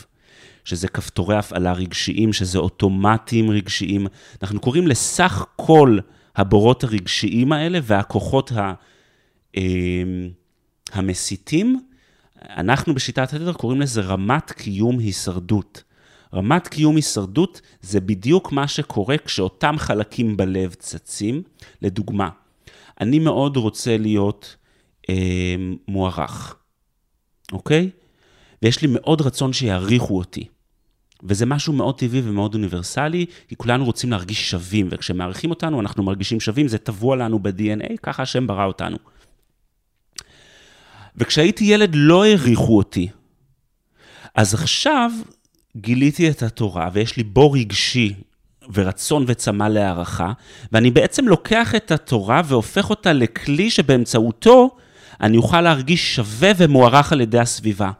[0.64, 4.06] שזה כפתורי הפעלה רגשיים, שזה אוטומטים רגשיים.
[4.42, 5.98] אנחנו קוראים לסך כל
[6.36, 8.72] הבורות הרגשיים האלה והכוחות ה,
[9.56, 9.62] אה,
[10.92, 11.80] המסיתים,
[12.42, 15.82] אנחנו בשיטת התדר קוראים לזה רמת קיום הישרדות.
[16.34, 21.42] רמת קיום הישרדות זה בדיוק מה שקורה כשאותם חלקים בלב צצים.
[21.82, 22.28] לדוגמה,
[23.00, 24.56] אני מאוד רוצה להיות
[25.10, 25.54] אה,
[25.88, 26.56] מוערך,
[27.52, 27.90] אוקיי?
[28.62, 30.46] ויש לי מאוד רצון שיעריכו אותי.
[31.22, 36.40] וזה משהו מאוד טבעי ומאוד אוניברסלי, כי כולנו רוצים להרגיש שווים, וכשמעריכים אותנו, אנחנו מרגישים
[36.40, 38.96] שווים, זה טבוע לנו ב-DNA, ככה השם ברא אותנו.
[41.16, 43.08] וכשהייתי ילד לא העריכו אותי.
[44.34, 45.10] אז עכשיו
[45.76, 48.14] גיליתי את התורה, ויש לי בור רגשי
[48.72, 50.32] ורצון וצמא להערכה,
[50.72, 54.76] ואני בעצם לוקח את התורה והופך אותה לכלי שבאמצעותו
[55.20, 57.90] אני אוכל להרגיש שווה ומוערך על ידי הסביבה.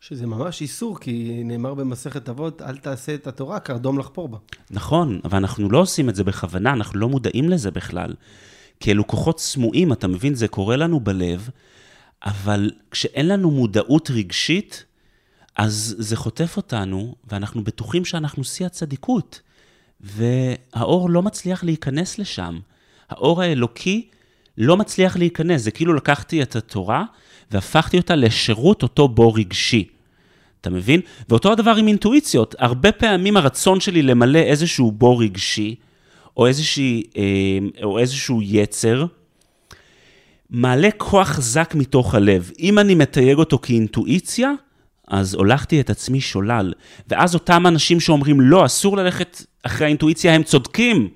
[0.00, 4.38] שזה ממש איסור, כי נאמר במסכת אבות, אל תעשה את התורה, קרדום לחפור בה.
[4.70, 8.14] נכון, אבל אנחנו לא עושים את זה בכוונה, אנחנו לא מודעים לזה בכלל.
[8.80, 10.34] כי אלו כוחות סמויים, אתה מבין?
[10.34, 11.48] זה קורה לנו בלב,
[12.24, 14.84] אבל כשאין לנו מודעות רגשית,
[15.56, 19.40] אז זה חוטף אותנו, ואנחנו בטוחים שאנחנו שיא הצדיקות.
[20.00, 22.58] והאור לא מצליח להיכנס לשם.
[23.10, 24.08] האור האלוקי
[24.58, 25.62] לא מצליח להיכנס.
[25.62, 27.04] זה כאילו לקחתי את התורה
[27.50, 29.88] והפכתי אותה לשירות אותו בור רגשי.
[30.60, 31.00] אתה מבין?
[31.28, 32.54] ואותו הדבר עם אינטואיציות.
[32.58, 35.74] הרבה פעמים הרצון שלי למלא איזשהו בור רגשי,
[36.36, 39.06] או, איזושהי, אה, או איזשהו יצר,
[40.50, 42.50] מעלה כוח חזק מתוך הלב.
[42.58, 44.52] אם אני מתייג אותו כאינטואיציה,
[45.08, 46.72] אז הולכתי את עצמי שולל.
[47.08, 51.08] ואז אותם אנשים שאומרים, לא, אסור ללכת אחרי האינטואיציה, הם צודקים.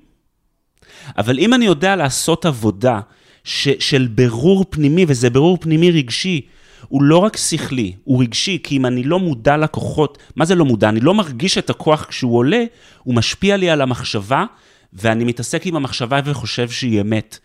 [1.17, 2.99] אבל אם אני יודע לעשות עבודה
[3.43, 6.41] ש, של ברור פנימי, וזה ברור פנימי רגשי,
[6.87, 10.65] הוא לא רק שכלי, הוא רגשי, כי אם אני לא מודע לכוחות, מה זה לא
[10.65, 10.89] מודע?
[10.89, 12.63] אני לא מרגיש את הכוח כשהוא עולה,
[13.03, 14.45] הוא משפיע לי על המחשבה,
[14.93, 17.39] ואני מתעסק עם המחשבה וחושב שהיא אמת.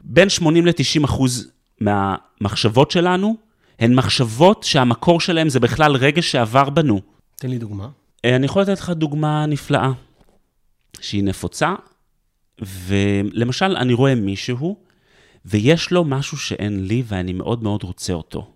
[0.00, 1.50] בין 80 ל-90 אחוז
[1.80, 3.36] מהמחשבות שלנו,
[3.78, 7.00] הן מחשבות שהמקור שלהן זה בכלל רגש שעבר בנו.
[7.36, 7.88] תן לי דוגמה.
[8.24, 9.90] אה, אני יכול לתת לך דוגמה נפלאה,
[11.00, 11.74] שהיא נפוצה,
[12.58, 14.76] ולמשל, אני רואה מישהו,
[15.44, 18.52] ויש לו משהו שאין לי, ואני מאוד מאוד רוצה אותו.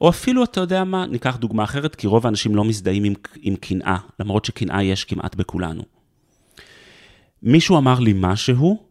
[0.00, 3.56] או אפילו, אתה יודע מה, ניקח דוגמה אחרת, כי רוב האנשים לא מזדהים עם, עם
[3.56, 5.82] קנאה, למרות שקנאה יש כמעט בכולנו.
[7.42, 8.82] מישהו אמר לי משהו,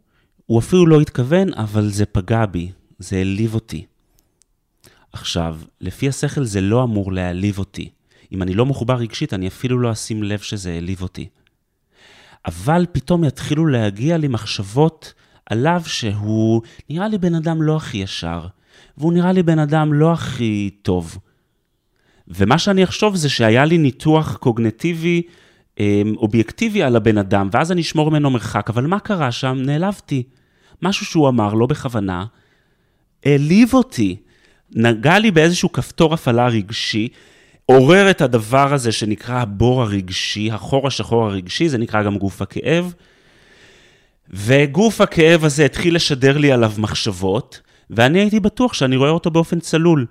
[0.46, 3.86] הוא אפילו לא התכוון, אבל זה פגע בי, זה העליב אותי.
[5.14, 7.90] עכשיו, לפי השכל זה לא אמור להעליב אותי.
[8.32, 11.30] אם אני לא מחובר רגשית, אני אפילו לא אשים לב שזה העליב אותי.
[12.46, 15.14] אבל פתאום יתחילו להגיע לי מחשבות
[15.50, 18.48] עליו שהוא נראה לי בן אדם לא הכי ישר,
[18.98, 21.18] והוא נראה לי בן אדם לא הכי טוב.
[22.28, 25.22] ומה שאני אחשוב זה שהיה לי ניתוח קוגנטיבי
[25.80, 29.58] אמ, אובייקטיבי על הבן אדם, ואז אני אשמור ממנו מרחק, אבל מה קרה שם?
[29.66, 30.24] נעלבתי.
[30.82, 32.26] משהו שהוא אמר, לא בכוונה,
[33.26, 34.16] העליב אותי.
[34.76, 37.08] נגע לי באיזשהו כפתור הפעלה רגשי,
[37.66, 42.94] עורר את הדבר הזה שנקרא הבור הרגשי, החור השחור הרגשי, זה נקרא גם גוף הכאב.
[44.30, 49.60] וגוף הכאב הזה התחיל לשדר לי עליו מחשבות, ואני הייתי בטוח שאני רואה אותו באופן
[49.60, 50.06] צלול.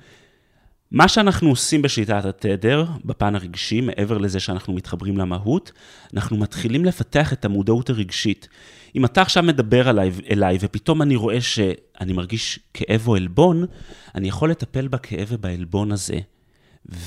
[0.90, 5.72] מה שאנחנו עושים בשיטת התדר, בפן הרגשי, מעבר לזה שאנחנו מתחברים למהות,
[6.14, 8.48] אנחנו מתחילים לפתח את המודעות הרגשית.
[8.96, 13.64] אם אתה עכשיו מדבר עליי, אליי ופתאום אני רואה שאני מרגיש כאב או עלבון,
[14.14, 16.18] אני יכול לטפל בכאב ובעלבון הזה,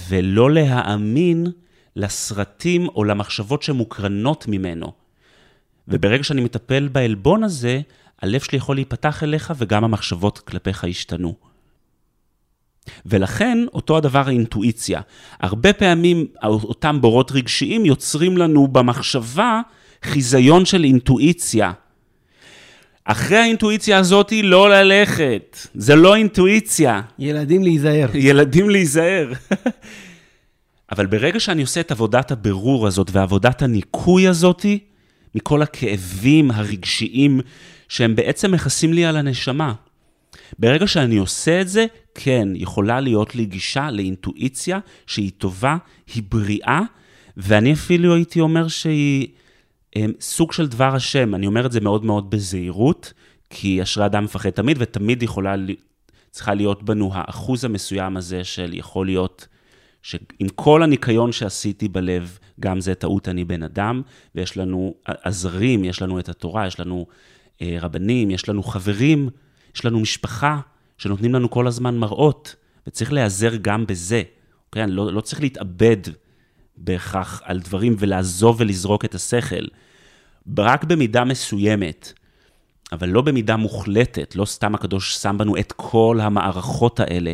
[0.10, 1.48] ולא להאמין
[1.96, 5.01] לסרטים או למחשבות שמוקרנות ממנו.
[5.88, 7.82] וברגע שאני מטפל בעלבון הזה,
[8.22, 11.36] הלב שלי יכול להיפתח אליך וגם המחשבות כלפיך ישתנו.
[13.06, 15.02] ולכן, אותו הדבר האינטואיציה.
[15.40, 19.62] הרבה פעמים אותם בורות רגשיים יוצרים לנו במחשבה
[20.04, 21.72] חיזיון של אינטואיציה.
[23.04, 25.58] אחרי האינטואיציה הזאת, לא ללכת.
[25.74, 27.02] זה לא אינטואיציה.
[27.20, 28.10] ילדים להיזהר.
[28.30, 29.32] ילדים להיזהר.
[30.92, 34.66] אבל ברגע שאני עושה את עבודת הבירור הזאת ועבודת הניקוי הזאת,
[35.36, 37.42] מכל הכאבים הרגשיים
[37.90, 39.74] שהם בעצם מכסים לי על הנשמה.
[40.60, 45.78] ברגע שאני עושה את זה, כן, יכולה להיות לי גישה לאינטואיציה שהיא טובה,
[46.14, 46.82] היא בריאה,
[47.38, 49.28] ואני אפילו הייתי אומר שהיא
[49.96, 51.36] הם, אמ, סוג של דבר השם.
[51.36, 53.14] אני אומר את זה מאוד מאוד בזהירות,
[53.50, 55.56] כי אשרי אדם מפחד תמיד, ותמיד יכולה,
[56.32, 59.48] צריכה להיות בנו האחוז המסוים הזה של יכול להיות,
[60.02, 64.02] שעם כל הניקיון שעשיתי בלב, גם זה טעות אני בן אדם,
[64.36, 67.06] ויש לנו עזרים, יש לנו את התורה, יש לנו
[67.62, 69.30] אה, רבנים, יש לנו חברים,
[69.76, 70.60] יש לנו משפחה
[70.98, 72.56] שנותנים לנו כל הזמן מראות,
[72.88, 74.24] וצריך להיעזר גם בזה.
[74.72, 75.98] כן, לא, לא צריך להתאבד
[76.78, 79.66] בהכרח על דברים ולעזוב ולזרוק את השכל.
[80.58, 82.14] רק במידה מסוימת.
[82.92, 87.34] אבל לא במידה מוחלטת, לא סתם הקדוש שם בנו את כל המערכות האלה,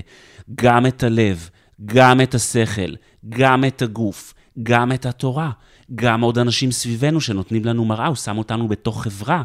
[0.55, 1.49] גם את הלב,
[1.85, 2.95] גם את השכל,
[3.29, 5.51] גם את הגוף, גם את התורה,
[5.95, 9.43] גם עוד אנשים סביבנו שנותנים לנו מראה, הוא שם אותנו בתוך חברה.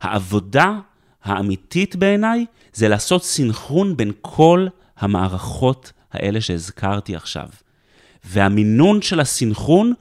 [0.00, 0.78] העבודה
[1.24, 4.66] האמיתית בעיניי זה לעשות סינכרון בין כל
[4.98, 7.48] המערכות האלה שהזכרתי עכשיו.
[8.24, 9.92] והמינון של הסינכרון,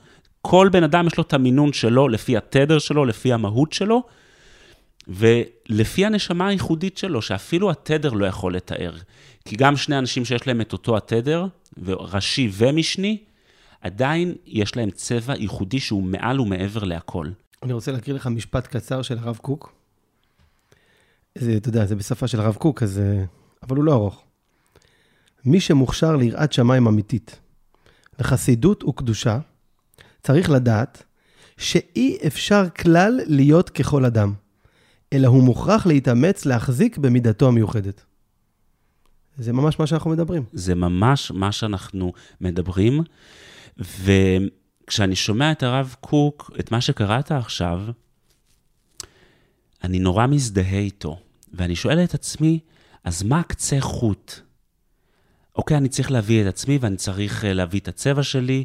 [0.41, 4.03] כל בן אדם יש לו את המינון שלו, לפי התדר שלו, לפי המהות שלו,
[5.07, 8.93] ולפי הנשמה הייחודית שלו, שאפילו התדר לא יכול לתאר.
[9.45, 11.45] כי גם שני אנשים שיש להם את אותו התדר,
[11.87, 13.17] ראשי ומשני,
[13.85, 17.27] עדיין יש להם צבע ייחודי שהוא מעל ומעבר להכל.
[17.63, 19.73] אני רוצה להקריא לך משפט קצר של הרב קוק.
[21.37, 22.99] זה, אתה יודע, זה בשפה של הרב קוק, אז...
[22.99, 23.23] אה,
[23.63, 24.23] אבל הוא לא ארוך.
[25.45, 27.39] מי שמוכשר ליראת שמיים אמיתית,
[28.19, 29.39] לחסידות וקדושה,
[30.23, 31.03] צריך לדעת
[31.57, 34.33] שאי אפשר כלל להיות ככל אדם,
[35.13, 38.03] אלא הוא מוכרח להתאמץ להחזיק במידתו המיוחדת.
[39.37, 40.43] זה ממש מה שאנחנו מדברים.
[40.53, 43.03] זה ממש מה שאנחנו מדברים,
[43.77, 47.81] וכשאני שומע את הרב קוק, את מה שקראת עכשיו,
[49.83, 51.19] אני נורא מזדהה איתו,
[51.53, 52.59] ואני שואל את עצמי,
[53.03, 54.39] אז מה קצה חוט?
[55.55, 58.63] אוקיי, אני צריך להביא את עצמי ואני צריך אה, להביא את הצבע שלי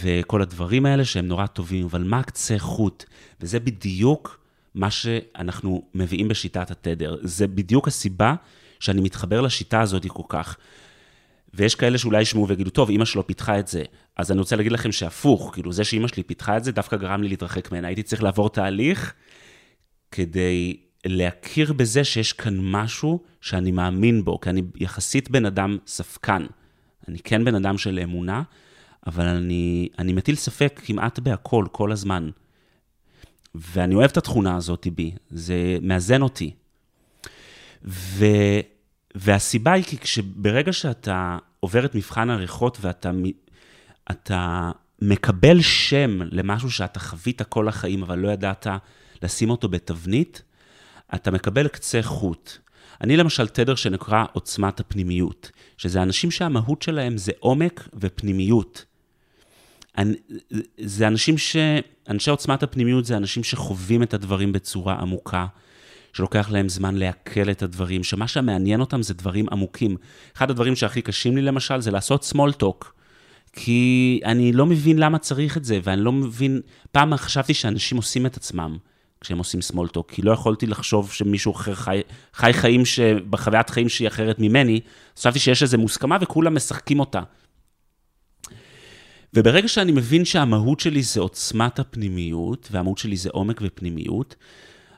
[0.00, 3.04] וכל הדברים האלה שהם נורא טובים, אבל מה קצה חוט?
[3.40, 4.40] וזה בדיוק
[4.74, 7.16] מה שאנחנו מביאים בשיטת התדר.
[7.22, 8.34] זה בדיוק הסיבה
[8.80, 10.56] שאני מתחבר לשיטה הזאת כל כך.
[11.56, 13.82] ויש כאלה שאולי ישמעו ויגידו, טוב, אימא שלו פיתחה את זה.
[14.16, 17.22] אז אני רוצה להגיד לכם שהפוך, כאילו, זה שאימא שלי פיתחה את זה, דווקא גרם
[17.22, 17.88] לי להתרחק ממנה.
[17.88, 19.14] הייתי צריך לעבור תהליך
[20.10, 26.46] כדי להכיר בזה שיש כאן משהו שאני מאמין בו, כי אני יחסית בן אדם ספקן.
[27.08, 28.42] אני כן בן אדם של אמונה,
[29.06, 32.30] אבל אני, אני מטיל ספק כמעט בהכל, כל הזמן.
[33.54, 36.50] ואני אוהב את התכונה הזאת בי, זה מאזן אותי.
[37.84, 38.26] ו,
[39.14, 43.10] והסיבה היא כי כשברגע שאתה עובר את מבחן העריכות ואתה
[44.10, 44.70] אתה
[45.02, 48.66] מקבל שם למשהו שאתה חווית כל החיים, אבל לא ידעת
[49.22, 50.42] לשים אותו בתבנית,
[51.14, 52.50] אתה מקבל קצה חוט.
[53.00, 58.84] אני למשל תדר שנקרא עוצמת הפנימיות, שזה אנשים שהמהות שלהם זה עומק ופנימיות.
[59.98, 60.14] אני,
[60.78, 61.56] זה אנשים ש...
[62.08, 65.46] אנשי עוצמת הפנימיות זה אנשים שחווים את הדברים בצורה עמוקה,
[66.14, 69.96] שלוקח להם זמן לעכל את הדברים, שמה שמעניין אותם זה דברים עמוקים.
[70.36, 72.84] אחד הדברים שהכי קשים לי למשל זה לעשות small talk,
[73.52, 76.60] כי אני לא מבין למה צריך את זה, ואני לא מבין,
[76.92, 78.76] פעם חשבתי שאנשים עושים את עצמם.
[79.20, 82.00] כשהם עושים small talk, כי לא יכולתי לחשוב שמישהו אחר חי,
[82.34, 83.00] חי חיים, ש...
[83.30, 84.80] בחוויית חיים שהיא אחרת ממני,
[85.18, 87.20] חשבתי שיש איזו מוסכמה וכולם משחקים אותה.
[89.34, 94.36] וברגע שאני מבין שהמהות שלי זה עוצמת הפנימיות, והמהות שלי זה עומק ופנימיות,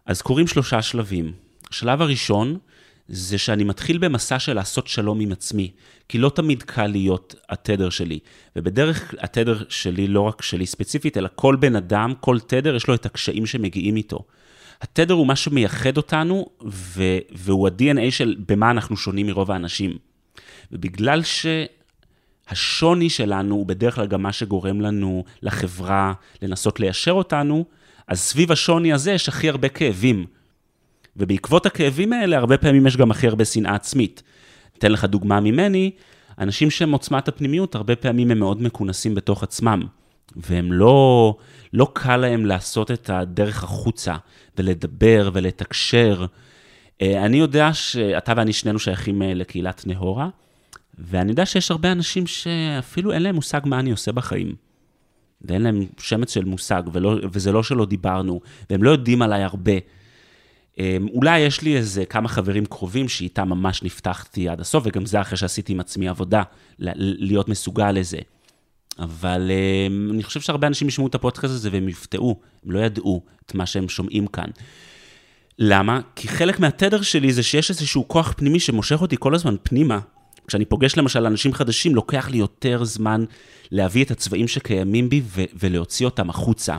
[0.07, 1.33] אז קורים שלושה שלבים.
[1.71, 2.59] השלב הראשון,
[3.09, 5.71] זה שאני מתחיל במסע של לעשות שלום עם עצמי,
[6.09, 8.19] כי לא תמיד קל להיות התדר שלי.
[8.57, 12.95] ובדרך התדר שלי, לא רק שלי ספציפית, אלא כל בן אדם, כל תדר, יש לו
[12.95, 14.19] את הקשיים שמגיעים איתו.
[14.81, 19.99] התדר הוא מה שמייחד אותנו, ו- והוא ה-DNA של במה אנחנו שונים מרוב האנשים.
[20.73, 21.23] ובגלל
[22.53, 27.65] שהשוני שלנו הוא בדרך כלל גם מה שגורם לנו, לחברה, לנסות ליישר אותנו,
[28.09, 30.27] אז סביב השוני הזה יש הכי הרבה כאבים.
[31.17, 34.23] ובעקבות הכאבים האלה, הרבה פעמים יש גם הכי הרבה שנאה עצמית.
[34.79, 35.91] אתן לך דוגמה ממני,
[36.39, 39.83] אנשים שהם עוצמת הפנימיות, הרבה פעמים הם מאוד מכונסים בתוך עצמם,
[40.37, 41.37] והם לא,
[41.73, 44.15] לא קל להם לעשות את הדרך החוצה,
[44.59, 46.27] ולדבר ולתקשר.
[47.03, 50.29] אה, אני יודע שאתה ואני שנינו שייכים אה, לקהילת נהורה,
[50.99, 54.66] ואני יודע שיש הרבה אנשים שאפילו אין להם מושג מה אני עושה בחיים.
[55.43, 59.73] ואין להם שמץ של מושג, ולא, וזה לא שלא דיברנו, והם לא יודעים עליי הרבה.
[60.79, 65.21] אמ, אולי יש לי איזה כמה חברים קרובים שאיתם ממש נפתחתי עד הסוף, וגם זה
[65.21, 66.43] אחרי שעשיתי עם עצמי עבודה,
[66.79, 68.19] להיות מסוגל לזה.
[68.99, 73.23] אבל אמ, אני חושב שהרבה אנשים ישמעו את הפודקאסט הזה והם יופתעו, הם לא ידעו
[73.47, 74.49] את מה שהם שומעים כאן.
[75.59, 76.01] למה?
[76.17, 79.99] כי חלק מהתדר שלי זה שיש איזשהו כוח פנימי שמושך אותי כל הזמן פנימה.
[80.47, 83.25] כשאני פוגש למשל אנשים חדשים, לוקח לי יותר זמן
[83.71, 85.23] להביא את הצבעים שקיימים בי
[85.59, 86.77] ולהוציא אותם החוצה.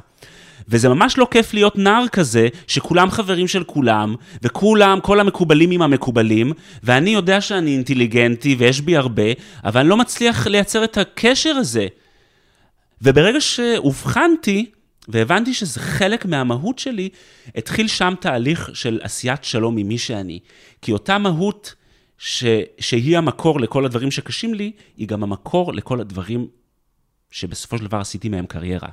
[0.70, 5.82] וזה ממש לא כיף להיות נער כזה, שכולם חברים של כולם, וכולם, כל המקובלים עם
[5.82, 9.24] המקובלים, ואני יודע שאני אינטליגנטי ויש בי הרבה,
[9.64, 11.88] אבל אני לא מצליח לייצר את הקשר הזה.
[13.02, 14.66] וברגע שאובחנתי,
[15.08, 17.10] והבנתי שזה חלק מהמהות שלי,
[17.56, 20.40] התחיל שם תהליך של עשיית שלום עם מי שאני.
[20.82, 21.76] כי אותה מהות
[22.18, 22.46] ש,
[22.80, 26.48] שהיא המקור לכל הדברים שקשים לי, היא גם המקור לכל הדברים
[27.32, 28.90] שבסופו של דבר עשיתי מהם קריירה.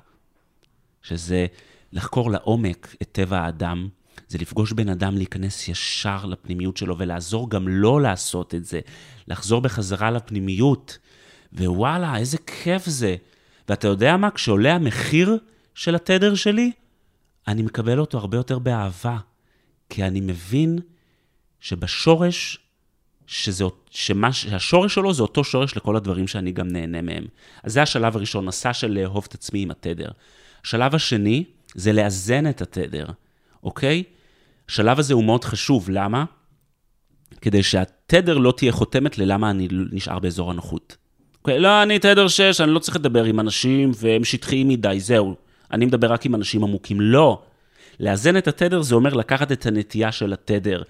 [1.02, 1.46] שזה
[1.92, 3.88] לחקור לעומק את טבע האדם,
[4.28, 8.80] זה לפגוש בן אדם, להיכנס ישר לפנימיות שלו ולעזור גם לו לעשות את זה,
[9.28, 10.98] לחזור בחזרה לפנימיות.
[11.52, 13.16] ווואלה, איזה כיף זה.
[13.68, 14.30] ואתה יודע מה?
[14.30, 15.38] כשעולה המחיר
[15.74, 16.72] של התדר שלי,
[17.48, 19.18] אני מקבל אותו הרבה יותר באהבה.
[19.88, 20.78] כי אני מבין
[21.60, 22.58] שבשורש,
[23.26, 27.24] שזה, שמה, שהשורש שלו זה אותו שורש לכל הדברים שאני גם נהנה מהם.
[27.62, 30.08] אז זה השלב הראשון, מסע של לאהוב את עצמי עם התדר.
[30.64, 31.44] השלב השני
[31.74, 33.06] זה לאזן את התדר,
[33.62, 34.02] אוקיי?
[34.68, 36.24] השלב הזה הוא מאוד חשוב, למה?
[37.40, 40.96] כדי שהתדר לא תהיה חותמת ללמה אני נשאר באזור הנוחות.
[41.38, 45.34] אוקיי, לא, אני תדר 6, אני לא צריך לדבר עם אנשים והם שטחיים מדי, זהו.
[45.72, 47.00] אני מדבר רק עם אנשים עמוקים.
[47.00, 47.42] לא.
[48.00, 50.82] לאזן את התדר זה אומר לקחת את הנטייה של התדר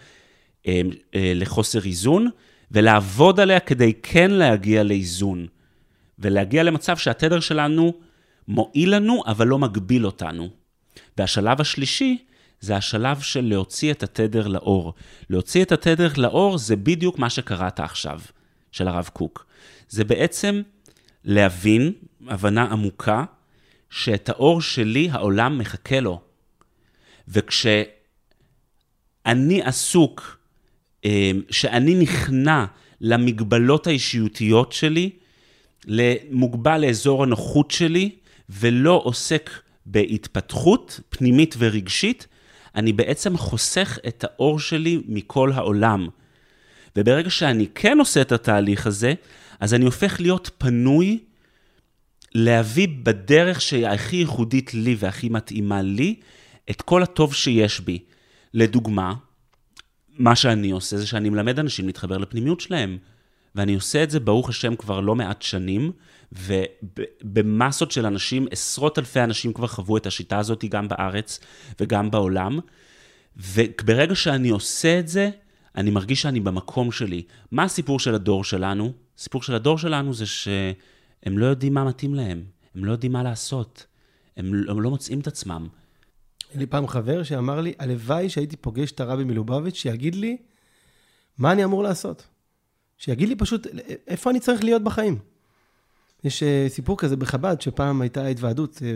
[1.14, 2.28] לחוסר איזון,
[2.70, 5.46] ולעבוד עליה כדי כן להגיע לאיזון.
[6.18, 7.94] ולהגיע למצב שהתדר שלנו
[8.48, 10.48] מועיל לנו, אבל לא מגביל אותנו.
[11.18, 12.24] והשלב השלישי,
[12.60, 14.94] זה השלב של להוציא את התדר לאור.
[15.30, 18.20] להוציא את התדר לאור זה בדיוק מה שקראת עכשיו,
[18.72, 19.46] של הרב קוק.
[19.88, 20.62] זה בעצם
[21.24, 21.92] להבין,
[22.26, 23.24] הבנה עמוקה,
[23.90, 26.20] שאת האור שלי העולם מחכה לו.
[27.28, 27.92] וכשאני
[29.62, 30.43] עסוק, אמ,
[31.50, 32.64] שאני נכנע
[33.00, 35.10] למגבלות האישיותיות שלי,
[36.30, 38.10] מוגבל לאזור הנוחות שלי,
[38.48, 39.50] ולא עוסק
[39.86, 42.26] בהתפתחות פנימית ורגשית,
[42.74, 46.08] אני בעצם חוסך את האור שלי מכל העולם.
[46.96, 49.14] וברגע שאני כן עושה את התהליך הזה,
[49.60, 51.18] אז אני הופך להיות פנוי
[52.34, 56.14] להביא בדרך שהיא הכי ייחודית לי והכי מתאימה לי,
[56.70, 57.98] את כל הטוב שיש בי.
[58.54, 59.14] לדוגמה,
[60.18, 62.98] מה שאני עושה זה שאני מלמד אנשים להתחבר לפנימיות שלהם.
[63.54, 65.92] ואני עושה את זה, ברוך השם, כבר לא מעט שנים,
[66.32, 71.40] ובמסות של אנשים, עשרות אלפי אנשים כבר חוו את השיטה הזאת גם בארץ
[71.80, 72.58] וגם בעולם.
[73.36, 75.30] וברגע שאני עושה את זה,
[75.76, 77.22] אני מרגיש שאני במקום שלי.
[77.50, 78.92] מה הסיפור של הדור שלנו?
[79.18, 82.44] הסיפור של הדור שלנו זה שהם לא יודעים מה מתאים להם,
[82.74, 83.86] הם לא יודעים מה לעשות,
[84.36, 85.68] הם, הם לא מוצאים את עצמם.
[86.54, 90.36] היה לי פעם חבר שאמר לי, הלוואי שהייתי פוגש את הרבי מלובביץ', שיגיד לי
[91.38, 92.26] מה אני אמור לעשות.
[92.98, 93.66] שיגיד לי פשוט
[94.06, 95.18] איפה אני צריך להיות בחיים.
[96.24, 98.94] יש אה, סיפור כזה בחב"ד, שפעם הייתה התוועדות אה,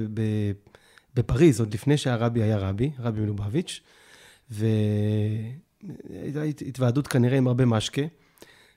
[1.15, 3.81] בפריז, עוד לפני שהרבי היה רבי, רבי מלובביץ',
[4.51, 8.03] והייתה התוועדות כנראה עם הרבה משקה,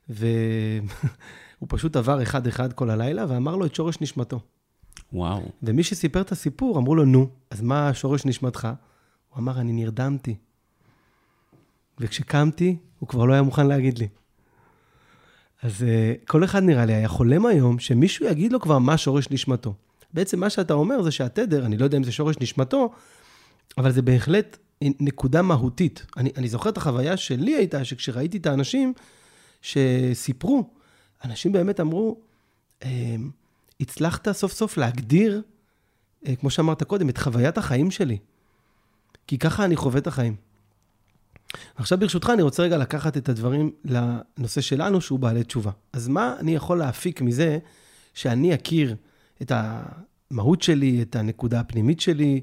[0.10, 0.88] והוא
[1.70, 4.40] פשוט עבר אחד-אחד כל הלילה ואמר לו את שורש נשמתו.
[5.14, 5.42] וואו.
[5.64, 8.68] ומי שסיפר את הסיפור, אמרו לו, נו, אז מה שורש נשמתך?
[9.30, 10.36] הוא אמר, אני נרדמתי.
[12.00, 14.08] וכשקמתי, הוא כבר לא היה מוכן להגיד לי.
[15.62, 19.28] אז uh, כל אחד נראה לי היה חולם היום שמישהו יגיד לו כבר מה שורש
[19.32, 19.74] נשמתו.
[20.14, 22.92] בעצם מה שאתה אומר זה שהתדר, אני לא יודע אם זה שורש נשמתו,
[23.78, 26.06] אבל זה בהחלט נקודה מהותית.
[26.18, 28.94] אני, אני זוכר את החוויה שלי הייתה, שכשראיתי את האנשים
[29.62, 30.70] שסיפרו,
[31.26, 32.20] אנשים באמת אמרו,
[32.84, 33.30] אמ,
[33.82, 35.42] הצלחת סוף סוף להגדיר,
[36.28, 38.18] אה, כמו שאמרת קודם, את חוויית החיים שלי.
[39.28, 40.36] כי ככה אני חווה את החיים.
[41.76, 45.72] עכשיו ברשותך, אני רוצה רגע לקחת את הדברים לנושא שלנו, שהוא בעלי תשובה.
[45.94, 47.60] אז מה אני יכול להפיק מזה
[48.14, 48.96] שאני אכיר
[49.42, 52.42] את המהות שלי, את הנקודה הפנימית שלי?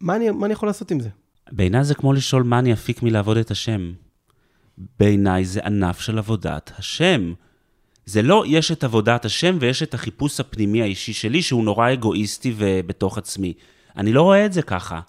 [0.00, 1.08] מה אני, מה אני יכול לעשות עם זה?
[1.52, 3.92] בעיניי זה כמו לשאול מה אני אפיק מלעבוד את השם.
[4.98, 7.34] בעיניי זה ענף של עבודת השם.
[8.06, 12.54] זה לא יש את עבודת השם ויש את החיפוש הפנימי האישי שלי, שהוא נורא אגואיסטי
[12.56, 13.54] ובתוך עצמי.
[13.96, 15.00] אני לא רואה את זה ככה.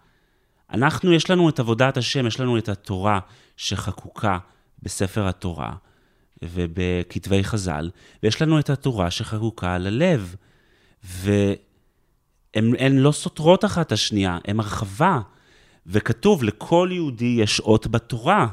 [0.74, 3.20] אנחנו, יש לנו את עבודת השם, יש לנו את התורה
[3.58, 4.38] שחקוקה
[4.84, 5.74] בספר התורה
[6.42, 7.90] ובכתבי חז"ל,
[8.24, 10.36] ויש לנו את התורה שחקוקה על הלב.
[11.04, 15.20] והן לא סותרות אחת את השנייה, הן הרחבה.
[15.88, 18.48] וכתוב, לכל יהודי יש אות בתורה.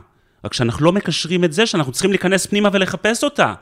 [0.44, 3.54] רק שאנחנו לא מקשרים את זה, שאנחנו צריכים להיכנס פנימה ולחפש אותה.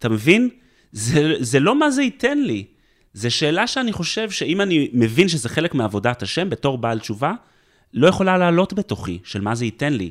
[0.00, 0.48] אתה מבין?
[0.92, 2.64] זה, זה לא מה זה ייתן לי.
[3.14, 7.32] זו שאלה שאני חושב שאם אני מבין שזה חלק מעבודת השם בתור בעל תשובה,
[7.94, 10.10] לא יכולה לעלות בתוכי של מה זה ייתן לי.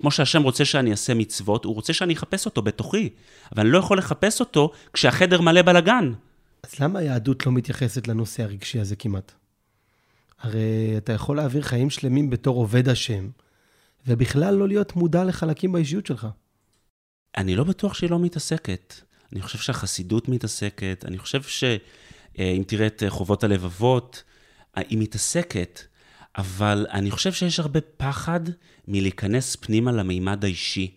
[0.00, 3.08] כמו שהשם רוצה שאני אעשה מצוות, הוא רוצה שאני אחפש אותו בתוכי,
[3.52, 6.12] אבל אני לא יכול לחפש אותו כשהחדר מלא בלאגן.
[6.62, 9.32] אז למה היהדות לא מתייחסת לנושא הרגשי הזה כמעט?
[10.40, 13.28] הרי אתה יכול להעביר חיים שלמים בתור עובד השם,
[14.06, 16.26] ובכלל לא להיות מודע לחלקים באישיות שלך.
[17.36, 18.94] אני לא בטוח שהיא לא מתעסקת.
[19.32, 24.22] אני חושב שהחסידות מתעסקת, אני חושב שאם תראה את חובות הלבבות,
[24.76, 25.80] היא מתעסקת,
[26.38, 28.40] אבל אני חושב שיש הרבה פחד
[28.88, 30.94] מלהיכנס פנימה למימד האישי.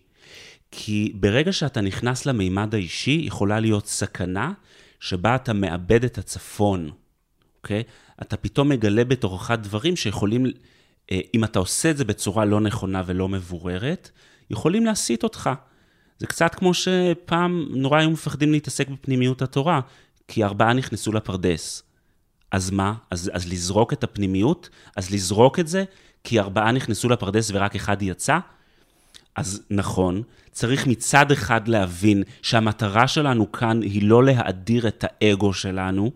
[0.70, 4.52] כי ברגע שאתה נכנס למימד האישי, יכולה להיות סכנה
[5.00, 6.90] שבה אתה מאבד את הצפון,
[7.56, 7.82] אוקיי?
[8.22, 10.46] אתה פתאום מגלה בתוכך דברים שיכולים
[11.10, 14.10] אה, אם אתה עושה את זה בצורה לא נכונה ולא מבוררת,
[14.50, 15.50] יכולים להסיט אותך.
[16.18, 19.80] זה קצת כמו שפעם נורא היו מפחדים להתעסק בפנימיות התורה,
[20.28, 21.82] כי ארבעה נכנסו לפרדס.
[22.50, 22.94] אז מה?
[23.10, 24.68] אז, אז לזרוק את הפנימיות?
[24.96, 25.84] אז לזרוק את זה
[26.24, 28.38] כי ארבעה נכנסו לפרדס ורק אחד יצא?
[29.36, 36.10] אז נכון, צריך מצד אחד להבין שהמטרה שלנו כאן היא לא להאדיר את האגו שלנו,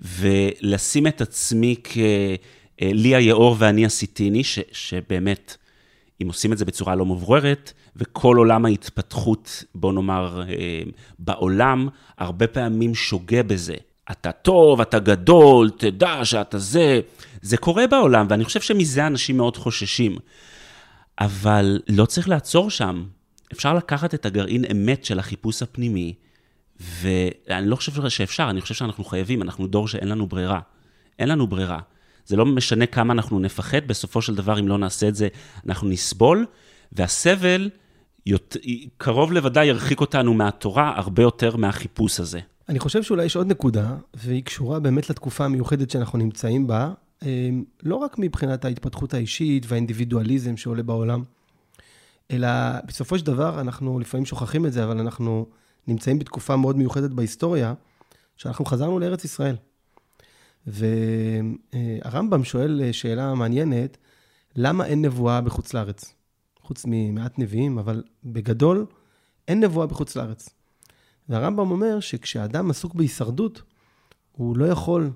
[0.00, 5.56] ולשים את עצמי כלי היאור ואני הסיטיני, ש, שבאמת,
[6.22, 10.82] אם עושים את זה בצורה לא מבוררת, וכל עולם ההתפתחות, בוא נאמר, אה,
[11.18, 13.74] בעולם, הרבה פעמים שוגה בזה.
[14.10, 17.00] אתה טוב, אתה גדול, תדע שאתה זה.
[17.42, 20.16] זה קורה בעולם, ואני חושב שמזה אנשים מאוד חוששים.
[21.20, 23.04] אבל לא צריך לעצור שם.
[23.52, 26.14] אפשר לקחת את הגרעין אמת של החיפוש הפנימי,
[26.80, 30.60] ואני לא חושב שאפשר, אני חושב שאנחנו חייבים, אנחנו דור שאין לנו ברירה.
[31.18, 31.80] אין לנו ברירה.
[32.26, 35.28] זה לא משנה כמה אנחנו נפחד, בסופו של דבר, אם לא נעשה את זה,
[35.66, 36.46] אנחנו נסבול,
[36.92, 37.70] והסבל
[38.26, 38.56] יות...
[38.96, 42.40] קרוב לוודאי ירחיק אותנו מהתורה הרבה יותר מהחיפוש הזה.
[42.68, 46.92] אני חושב שאולי יש עוד נקודה, והיא קשורה באמת לתקופה המיוחדת שאנחנו נמצאים בה,
[47.22, 51.22] אמ, לא רק מבחינת ההתפתחות האישית והאינדיבידואליזם שעולה בעולם,
[52.30, 52.48] אלא
[52.86, 55.46] בסופו של דבר, אנחנו לפעמים שוכחים את זה, אבל אנחנו
[55.86, 57.74] נמצאים בתקופה מאוד מיוחדת בהיסטוריה,
[58.36, 59.56] שאנחנו חזרנו לארץ ישראל.
[60.66, 63.96] והרמב"ם שואל שאלה מעניינת,
[64.56, 66.14] למה אין נבואה בחוץ לארץ?
[66.60, 68.86] חוץ ממעט נביאים, אבל בגדול,
[69.48, 70.48] אין נבואה בחוץ לארץ.
[71.28, 73.62] והרמב"ם אומר שכשאדם עסוק בהישרדות,
[74.32, 75.10] הוא לא יכול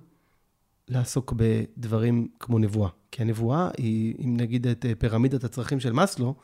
[0.89, 2.91] לעסוק בדברים כמו נבואה.
[3.11, 6.35] כי הנבואה היא, אם נגיד את אה, פירמידת הצרכים של מאסלו,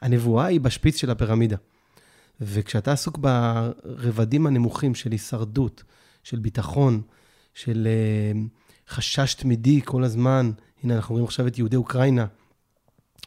[0.00, 1.56] הנבואה היא בשפיץ של הפירמידה.
[2.40, 5.82] וכשאתה עסוק ברבדים הנמוכים של הישרדות,
[6.22, 7.02] של ביטחון,
[7.54, 8.40] של אה,
[8.88, 10.50] חשש תמידי כל הזמן,
[10.82, 12.26] הנה אנחנו רואים עכשיו את יהודי אוקראינה,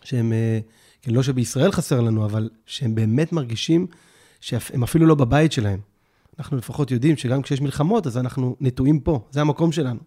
[0.04, 0.60] שהם, אה,
[1.02, 3.88] כן, לא שבישראל חסר לנו, אבל שהם באמת מרגישים
[4.42, 5.80] שהם אפילו לא בבית שלהם.
[6.40, 10.00] אנחנו לפחות יודעים שגם כשיש מלחמות, אז אנחנו נטועים פה, זה המקום שלנו.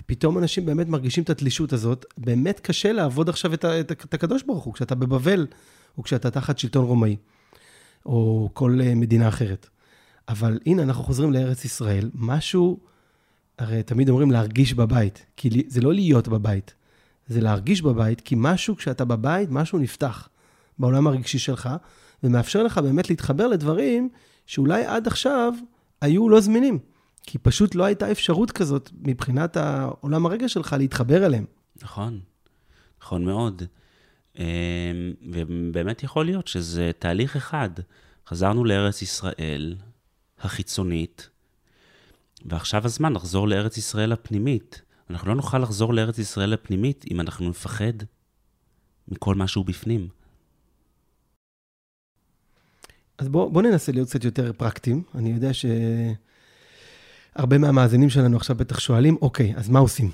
[0.00, 4.42] ופתאום אנשים באמת מרגישים את התלישות הזאת, באמת קשה לעבוד עכשיו את, את, את הקדוש
[4.42, 5.46] ברוך הוא, כשאתה בבבל,
[5.98, 7.16] או כשאתה תחת שלטון רומאי,
[8.06, 9.68] או כל אה, מדינה אחרת.
[10.28, 12.78] אבל הנה, אנחנו חוזרים לארץ ישראל, משהו,
[13.58, 16.74] הרי תמיד אומרים להרגיש בבית, כי זה לא להיות בבית,
[17.26, 20.28] זה להרגיש בבית, כי משהו, כשאתה בבית, משהו נפתח
[20.78, 21.68] בעולם הרגשי שלך,
[22.22, 24.08] ומאפשר לך באמת להתחבר לדברים
[24.46, 25.52] שאולי עד עכשיו
[26.00, 26.78] היו לא זמינים.
[27.26, 31.44] כי פשוט לא הייתה אפשרות כזאת מבחינת העולם הרגש שלך להתחבר אליהם.
[31.82, 32.20] נכון,
[33.02, 33.62] נכון מאוד.
[34.38, 34.44] אמ,
[35.32, 37.70] ובאמת יכול להיות שזה תהליך אחד.
[38.28, 39.76] חזרנו לארץ ישראל
[40.40, 41.28] החיצונית,
[42.48, 44.82] ועכשיו הזמן לחזור לארץ ישראל הפנימית.
[45.10, 47.92] אנחנו לא נוכל לחזור לארץ ישראל הפנימית אם אנחנו נפחד
[49.08, 50.08] מכל משהו בפנים.
[53.18, 55.02] אז בואו בוא ננסה להיות קצת יותר פרקטיים.
[55.14, 55.50] אני יודע
[57.34, 60.10] שהרבה מהמאזינים שלנו עכשיו בטח שואלים, אוקיי, אז מה עושים?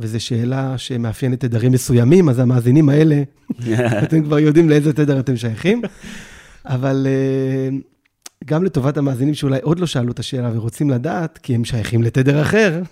[0.00, 3.22] וזו שאלה שמאפיינת תדרים מסוימים, אז המאזינים האלה,
[4.04, 5.82] אתם כבר יודעים לאיזה תדר אתם שייכים.
[6.64, 7.68] אבל אה,
[8.50, 12.42] גם לטובת המאזינים שאולי עוד לא שאלו את השאלה ורוצים לדעת, כי הם שייכים לתדר
[12.42, 12.82] אחר,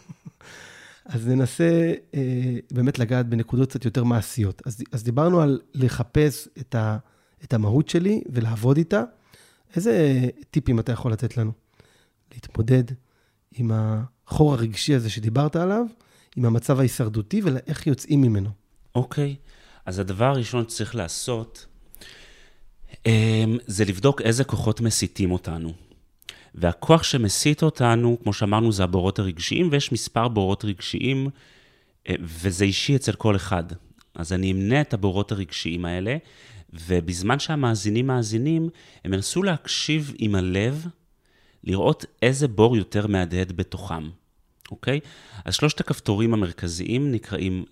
[1.05, 4.63] אז ננסה אה, באמת לגעת בנקודות קצת יותר מעשיות.
[4.67, 6.99] אז, אז דיברנו על לחפש את, ה,
[7.45, 9.03] את המהות שלי ולעבוד איתה.
[9.77, 11.53] איזה טיפים אתה יכול לתת לנו?
[12.35, 12.85] להתמודד
[13.55, 15.85] עם החור הרגשי הזה שדיברת עליו,
[16.37, 18.51] עם המצב ההישרדותי ואיך יוצאים ממנו.
[18.95, 19.51] אוקיי, okay.
[19.87, 21.67] אז הדבר הראשון שצריך לעשות,
[23.67, 25.73] זה לבדוק איזה כוחות מסיתים אותנו.
[26.55, 31.29] והכוח שמסית אותנו, כמו שאמרנו, זה הבורות הרגשיים, ויש מספר בורות רגשיים,
[32.09, 33.65] אה, וזה אישי אצל כל אחד.
[34.15, 36.17] אז אני אמנה את הבורות הרגשיים האלה,
[36.73, 38.69] ובזמן שהמאזינים מאזינים,
[39.05, 40.87] הם ינסו להקשיב עם הלב,
[41.65, 44.09] לראות איזה בור יותר מהדהד בתוכם,
[44.71, 45.01] אוקיי?
[45.45, 47.65] אז שלושת הכפתורים המרכזיים נקראים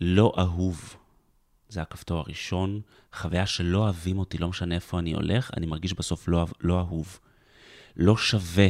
[0.00, 0.96] לא אהוב.
[1.72, 2.80] זה הכפתור הראשון,
[3.12, 7.18] חוויה שלא אוהבים אותי, לא משנה איפה אני הולך, אני מרגיש בסוף לא, לא אהוב.
[7.96, 8.68] לא שווה.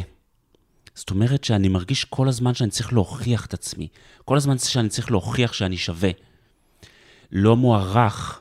[0.95, 3.89] זאת אומרת שאני מרגיש כל הזמן שאני צריך להוכיח את עצמי.
[4.25, 6.11] כל הזמן שאני צריך להוכיח שאני שווה.
[7.33, 8.41] לא מוערך.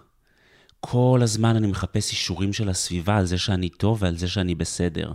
[0.79, 5.11] כל הזמן אני מחפש אישורים של הסביבה על זה שאני טוב ועל זה שאני בסדר.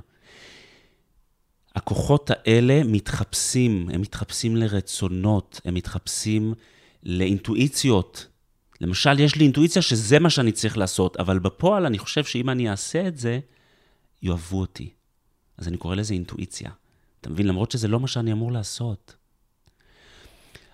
[1.75, 6.55] הכוחות האלה מתחפשים, הם מתחפשים לרצונות, הם מתחפשים
[7.03, 8.27] לאינטואיציות.
[8.81, 12.71] למשל, יש לי אינטואיציה שזה מה שאני צריך לעשות, אבל בפועל אני חושב שאם אני
[12.71, 13.39] אעשה את זה,
[14.23, 14.91] יאהבו אותי.
[15.59, 16.71] אז אני קורא לזה אינטואיציה.
[17.21, 17.47] אתה מבין?
[17.47, 19.17] למרות שזה לא מה שאני אמור לעשות.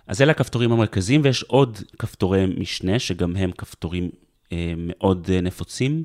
[0.07, 4.09] אז אלה הכפתורים המרכזיים, ויש עוד כפתורי משנה, שגם הם כפתורים
[4.51, 6.03] אה, מאוד אה, נפוצים.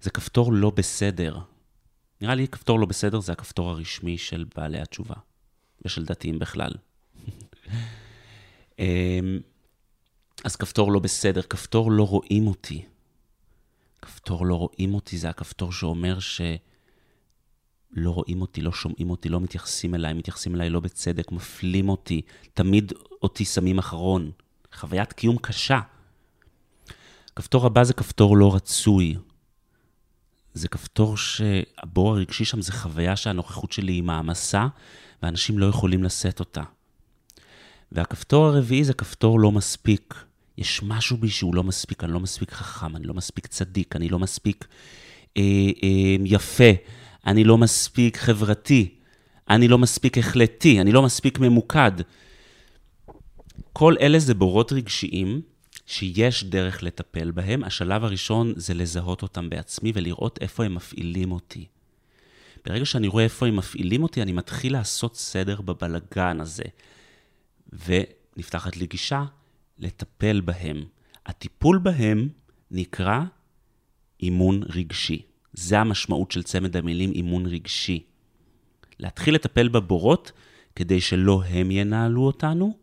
[0.00, 1.38] זה כפתור לא בסדר.
[2.20, 5.14] נראה לי כפתור לא בסדר זה הכפתור הרשמי של בעלי התשובה,
[5.84, 6.72] ושל דתיים בכלל.
[10.44, 12.84] אז כפתור לא בסדר, כפתור לא רואים אותי.
[14.02, 16.40] כפתור לא רואים אותי זה הכפתור שאומר ש...
[17.92, 22.22] לא רואים אותי, לא שומעים אותי, לא מתייחסים אליי, מתייחסים אליי לא בצדק, מפלים אותי,
[22.54, 24.30] תמיד אותי שמים אחרון.
[24.74, 25.80] חוויית קיום קשה.
[27.32, 29.16] הכפתור הבא זה כפתור לא רצוי.
[30.54, 34.66] זה כפתור שהבור הרגשי שם זה חוויה שהנוכחות שלי היא מעמסה,
[35.22, 36.62] ואנשים לא יכולים לשאת אותה.
[37.92, 40.14] והכפתור הרביעי זה כפתור לא מספיק.
[40.58, 44.08] יש משהו בי שהוא לא מספיק, אני לא מספיק חכם, אני לא מספיק צדיק, אני
[44.08, 44.66] לא מספיק
[45.36, 45.42] אה,
[45.82, 46.70] אה, יפה,
[47.26, 48.94] אני לא מספיק חברתי,
[49.50, 51.92] אני לא מספיק החלטי, אני לא מספיק ממוקד.
[53.72, 55.40] כל אלה זה בורות רגשיים
[55.86, 57.64] שיש דרך לטפל בהם.
[57.64, 61.66] השלב הראשון זה לזהות אותם בעצמי ולראות איפה הם מפעילים אותי.
[62.66, 66.64] ברגע שאני רואה איפה הם מפעילים אותי, אני מתחיל לעשות סדר בבלגן הזה.
[67.86, 69.24] ונפתחת לי גישה
[69.78, 70.84] לטפל בהם.
[71.26, 72.28] הטיפול בהם
[72.70, 73.20] נקרא
[74.22, 75.22] אימון רגשי.
[75.52, 78.02] זה המשמעות של צמד המילים אימון רגשי.
[78.98, 80.32] להתחיל לטפל בבורות
[80.76, 82.76] כדי שלא הם ינהלו אותנו,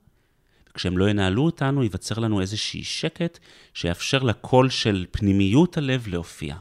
[0.69, 3.39] וכשהם לא ינהלו אותנו, ייווצר לנו איזשהי שקט
[3.73, 6.55] שיאפשר לקול של פנימיות הלב להופיע.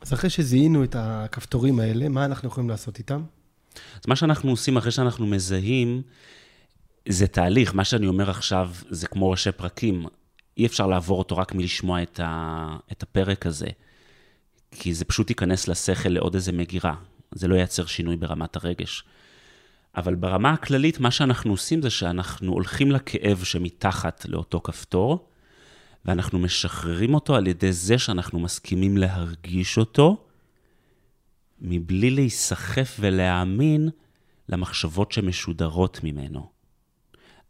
[0.00, 3.22] אז אחרי שזיהינו את הכפתורים האלה, מה אנחנו יכולים לעשות איתם?
[3.74, 6.02] אז מה שאנחנו עושים אחרי שאנחנו מזהים,
[7.08, 7.74] זה תהליך.
[7.74, 10.06] מה שאני אומר עכשיו זה כמו ראשי פרקים.
[10.58, 12.76] אי אפשר לעבור אותו רק מלשמוע את, ה...
[12.92, 13.66] את הפרק הזה.
[14.70, 16.94] כי זה פשוט ייכנס לשכל לעוד איזה מגירה.
[17.30, 19.04] זה לא ייצר שינוי ברמת הרגש.
[19.96, 25.28] אבל ברמה הכללית, מה שאנחנו עושים זה שאנחנו הולכים לכאב שמתחת לאותו כפתור,
[26.04, 30.24] ואנחנו משחררים אותו על ידי זה שאנחנו מסכימים להרגיש אותו,
[31.60, 33.88] מבלי להיסחף ולהאמין
[34.48, 36.53] למחשבות שמשודרות ממנו.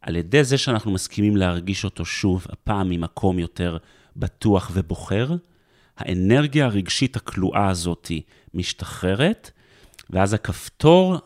[0.05, 3.79] על ידי זה שאנחנו מסכימים להרגיש אותו שוב, הפעם ממקום יותר
[4.17, 5.37] בטוח ובוחר,
[5.97, 8.11] האנרגיה הרגשית הכלואה הזאת
[8.55, 9.51] משתחררת,
[10.11, 11.17] ואז הכפתור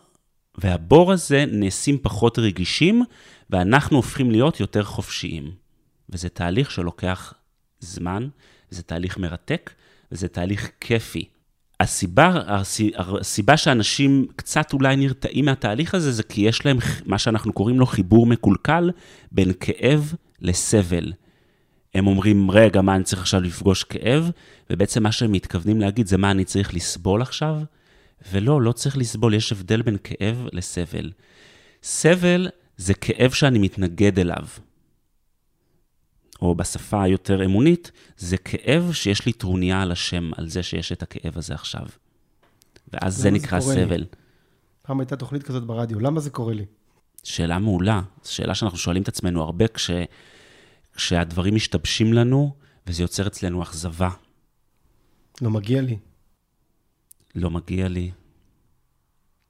[0.59, 3.05] והבור הזה נעשים פחות רגישים,
[3.51, 5.51] ואנחנו הופכים להיות יותר חופשיים.
[6.11, 7.35] וזה תהליך שלוקח
[7.81, 8.29] זמן,
[8.71, 9.71] זה תהליך מרתק,
[10.13, 11.29] וזה תהליך כיפי.
[11.81, 12.43] הסיבה,
[13.21, 17.87] הסיבה שאנשים קצת אולי נרתעים מהתהליך הזה, זה כי יש להם מה שאנחנו קוראים לו
[17.87, 18.91] חיבור מקולקל
[19.33, 21.13] בין כאב לסבל.
[21.95, 24.31] הם אומרים, רגע, מה אני צריך עכשיו לפגוש כאב?
[24.71, 27.57] ובעצם מה שהם מתכוונים להגיד זה מה אני צריך לסבול עכשיו?
[28.33, 31.11] ולא, לא צריך לסבול, יש הבדל בין כאב לסבל.
[31.83, 34.45] סבל זה כאב שאני מתנגד אליו.
[36.43, 41.03] או בשפה היותר אמונית, זה כאב שיש לי טרוניה על השם, על זה שיש את
[41.03, 41.87] הכאב הזה עכשיו.
[42.93, 44.05] ואז זה נקרא זה סבל.
[44.83, 46.65] פעם הייתה תוכנית כזאת ברדיו, למה זה קורה לי?
[47.25, 48.03] שאלה מעולה.
[48.23, 49.91] זו שאלה שאנחנו שואלים את עצמנו הרבה כש...
[50.95, 52.55] כשהדברים משתבשים לנו,
[52.87, 54.11] וזה יוצר אצלנו אכזבה.
[55.41, 55.99] לא מגיע לי.
[57.35, 58.11] לא מגיע לי.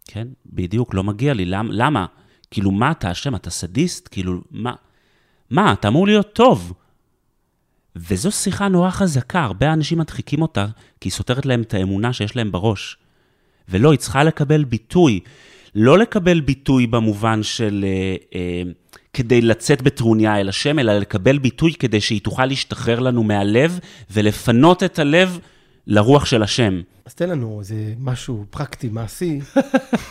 [0.04, 1.44] כן, בדיוק, לא מגיע לי.
[1.44, 2.06] למ, למה?
[2.50, 3.34] כאילו, מה אתה אשם?
[3.34, 4.08] אתה סדיסט?
[4.10, 4.74] כאילו, מה?
[5.50, 6.72] מה, אתה אמור להיות טוב.
[8.10, 10.66] וזו שיחה נורא חזקה, הרבה אנשים מדחיקים אותה,
[11.00, 12.96] כי היא סותרת להם את האמונה שיש להם בראש.
[13.68, 15.20] ולא, היא צריכה לקבל ביטוי.
[15.74, 18.62] לא לקבל ביטוי במובן של אה, אה,
[19.12, 23.78] כדי לצאת בטרוניה אל השם, אלא לקבל ביטוי כדי שהיא תוכל להשתחרר לנו מהלב
[24.10, 25.38] ולפנות את הלב
[25.86, 26.80] לרוח של השם.
[27.06, 29.40] אז תן לנו איזה משהו פרקטי, מעשי.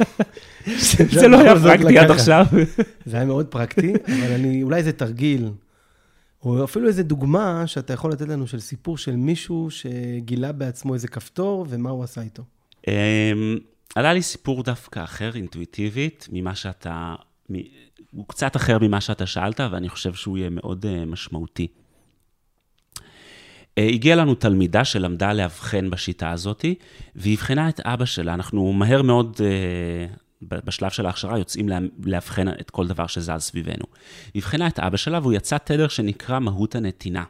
[1.12, 2.46] זה לא היה פרקטי עד עכשיו.
[3.06, 5.50] זה היה מאוד פרקטי, אבל אני, אולי איזה תרגיל,
[6.44, 11.08] או אפילו איזה דוגמה שאתה יכול לתת לנו של סיפור של מישהו שגילה בעצמו איזה
[11.08, 12.44] כפתור, ומה הוא עשה איתו.
[12.88, 12.94] אמ,
[13.96, 17.16] עלה לי סיפור דווקא אחר, אינטואיטיבית, ממה שאתה,
[18.12, 21.68] הוא קצת אחר ממה שאתה שאלת, ואני חושב שהוא יהיה מאוד uh, משמעותי.
[22.98, 26.66] Uh, הגיעה לנו תלמידה שלמדה לאבחן בשיטה הזאת,
[27.16, 28.34] והיא אבחנה את אבא שלה.
[28.34, 31.70] אנחנו מהר מאוד, uh, בשלב של ההכשרה, יוצאים
[32.04, 33.86] לאבחן את כל דבר שזז סביבנו.
[34.34, 37.24] היא אבחנה את אבא שלה, והוא יצא תדר שנקרא מהות הנתינה.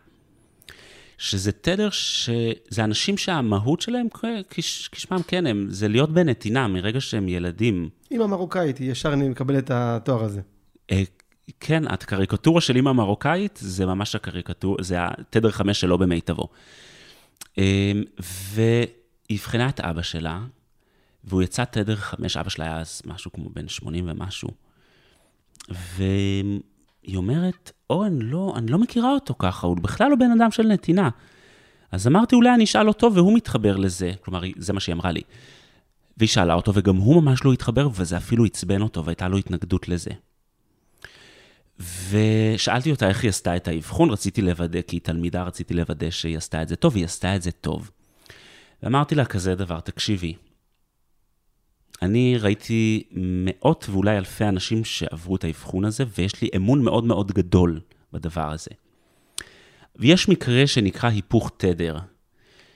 [1.18, 4.08] שזה תדר שזה אנשים שהמהות שלהם,
[4.92, 7.90] כשמם כן הם, זה להיות בנתינה מרגע שהם ילדים.
[8.12, 10.42] אימא מרוקאית, ישר אני מקבל את התואר הזה.
[10.92, 11.04] אה,
[11.60, 16.48] כן, הקריקטורה של אימא מרוקאית זה ממש הקריקטורה, זה התדר חמש שלו במיטבו.
[17.58, 17.92] אה,
[18.54, 18.88] והיא
[19.38, 20.40] אבחנה את אבא שלה,
[21.28, 24.50] והוא יצא תדר חמש, אבא שלה היה אז משהו כמו בן 80 ומשהו.
[25.70, 26.60] והיא
[27.08, 30.64] היא אומרת, אורן, לא, אני לא מכירה אותו ככה, הוא בכלל לא בן אדם של
[30.64, 31.10] נתינה.
[31.92, 34.12] אז אמרתי, אולי אני אשאל אותו והוא מתחבר לזה.
[34.22, 35.22] כלומר, זה מה שהיא אמרה לי.
[36.18, 39.90] והיא שאלה אותו, וגם הוא ממש לא התחבר, וזה אפילו עצבן אותו, והייתה לו התנגדות
[39.90, 40.12] לזה.
[42.10, 46.38] ושאלתי אותה איך היא עשתה את האבחון, רציתי לוודא, כי היא תלמידה, רציתי לוודא שהיא
[46.38, 47.92] עשתה את זה טוב, והיא עשתה את זה טוב.
[48.84, 50.34] ואמרתי לה כזה דבר, תקשיבי,
[52.02, 57.32] אני ראיתי מאות ואולי אלפי אנשים שעברו את האבחון הזה, ויש לי אמון מאוד מאוד
[57.32, 57.80] גדול
[58.14, 58.72] בדבר הזה.
[59.96, 61.98] ויש מקרה שנקרא היפוך תדר,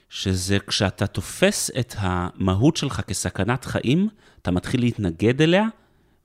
[0.08, 4.08] שזה כשאתה תופס את המהות שלך כסכנת חיים,
[4.42, 5.64] אתה מתחיל להתנגד אליה,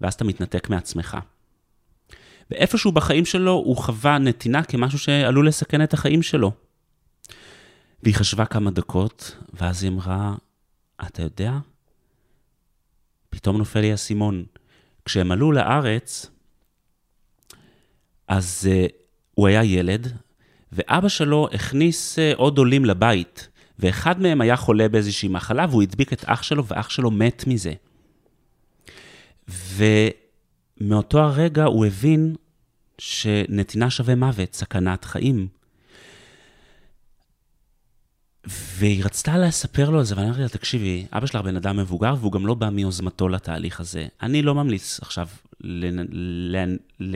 [0.02, 1.18] ואז אתה מתנתק מעצמך.
[2.52, 6.52] ואיפשהו בחיים שלו הוא חווה נתינה כמשהו שעלול לסכן את החיים שלו.
[8.04, 10.36] והיא חשבה כמה דקות, ואז היא אמרה,
[11.08, 11.52] אתה יודע,
[13.38, 14.46] פתאום נופל לי האסימון.
[15.06, 16.32] כשהם עלו לארץ,
[18.28, 18.92] אז uh,
[19.34, 20.18] הוא היה ילד,
[20.72, 23.48] ואבא שלו הכניס uh, עוד עולים לבית,
[23.80, 27.74] ואחד מהם היה חולה באיזושהי מחלה, והוא הדביק את אח שלו, ואח שלו מת מזה.
[29.48, 32.36] ומאותו הרגע הוא הבין
[32.98, 35.48] שנתינה שווה מוות, סכנת חיים.
[38.50, 42.16] והיא רצתה לספר לו על זה, ואני אמרתי לה, תקשיבי, אבא שלך בן אדם מבוגר,
[42.20, 44.08] והוא גם לא בא מיוזמתו לתהליך הזה.
[44.22, 45.28] אני לא ממליץ עכשיו,
[45.62, 46.06] לנ...
[46.52, 46.78] לנ...
[47.00, 47.16] ל...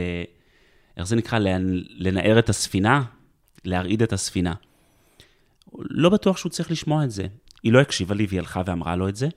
[0.98, 1.40] איך זה נקרא?
[1.40, 1.82] לנ...
[1.90, 3.04] לנער את הספינה?
[3.66, 4.54] להרעיד את הספינה.
[5.80, 7.28] לא בטוח שהוא צריך לשמוע את זה.
[7.64, 9.30] היא לא הקשיבה לי והיא הלכה ואמרה לו את זה.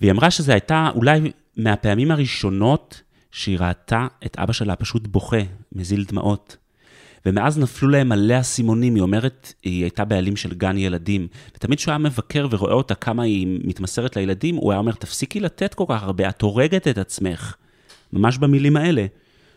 [0.00, 5.40] והיא אמרה שזו הייתה אולי מהפעמים הראשונות שהיא ראתה את אבא שלה פשוט בוכה,
[5.72, 6.56] מזיל דמעות.
[7.28, 11.92] ומאז נפלו להם מלא אסימונים, היא אומרת, היא הייתה בעלים של גן ילדים, ותמיד כשהוא
[11.92, 16.02] היה מבקר ורואה אותה כמה היא מתמסרת לילדים, הוא היה אומר, תפסיקי לתת כל כך
[16.02, 17.56] הרבה, את הורגת את עצמך.
[18.12, 19.06] ממש במילים האלה,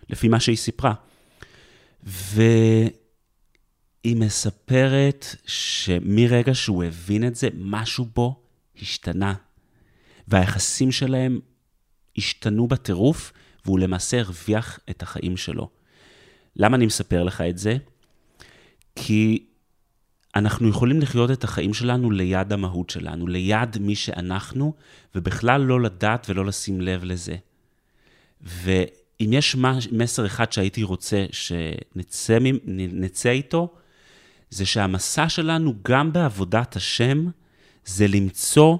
[0.09, 0.93] לפי מה שהיא סיפרה.
[2.03, 2.91] והיא
[4.15, 8.43] מספרת שמרגע שהוא הבין את זה, משהו בו
[8.81, 9.33] השתנה.
[10.27, 11.39] והיחסים שלהם
[12.17, 13.31] השתנו בטירוף,
[13.65, 15.80] והוא למעשה הרוויח את החיים שלו.
[16.55, 17.77] למה אני מספר לך את זה?
[18.95, 19.45] כי
[20.35, 24.73] אנחנו יכולים לחיות את החיים שלנו ליד המהות שלנו, ליד מי שאנחנו,
[25.15, 27.35] ובכלל לא לדעת ולא לשים לב לזה.
[28.41, 29.55] ואם יש
[29.91, 33.73] מסר אחד שהייתי רוצה שנצא איתו,
[34.49, 37.25] זה שהמסע שלנו, גם בעבודת השם,
[37.85, 38.77] זה למצוא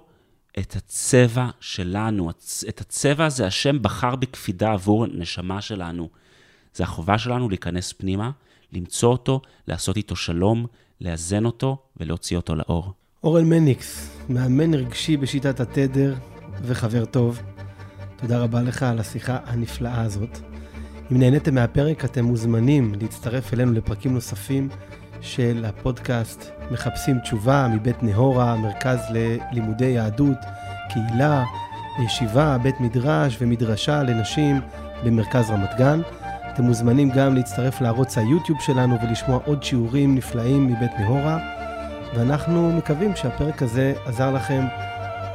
[0.59, 2.29] את הצבע שלנו.
[2.69, 6.09] את הצבע הזה השם בחר בקפידה עבור הנשמה שלנו.
[6.73, 8.31] זה החובה שלנו להיכנס פנימה,
[8.73, 10.65] למצוא אותו, לעשות איתו שלום,
[11.01, 12.93] לאזן אותו ולהוציא אותו לאור.
[13.23, 16.15] אורן מניקס, מאמן רגשי בשיטת התדר
[16.61, 17.41] וחבר טוב.
[18.15, 20.39] תודה רבה לך על השיחה הנפלאה הזאת.
[21.11, 24.69] אם נהניתם מהפרק, אתם מוזמנים להצטרף אלינו לפרקים נוספים
[25.21, 30.37] של הפודקאסט מחפשים תשובה מבית נהורה, מרכז ללימודי יהדות,
[30.89, 31.43] קהילה,
[32.05, 34.61] ישיבה, בית מדרש ומדרשה לנשים
[35.05, 36.01] במרכז רמת גן.
[36.53, 41.37] אתם מוזמנים גם להצטרף לערוץ היוטיוב שלנו ולשמוע עוד שיעורים נפלאים מבית נהורה,
[42.15, 44.65] ואנחנו מקווים שהפרק הזה עזר לכם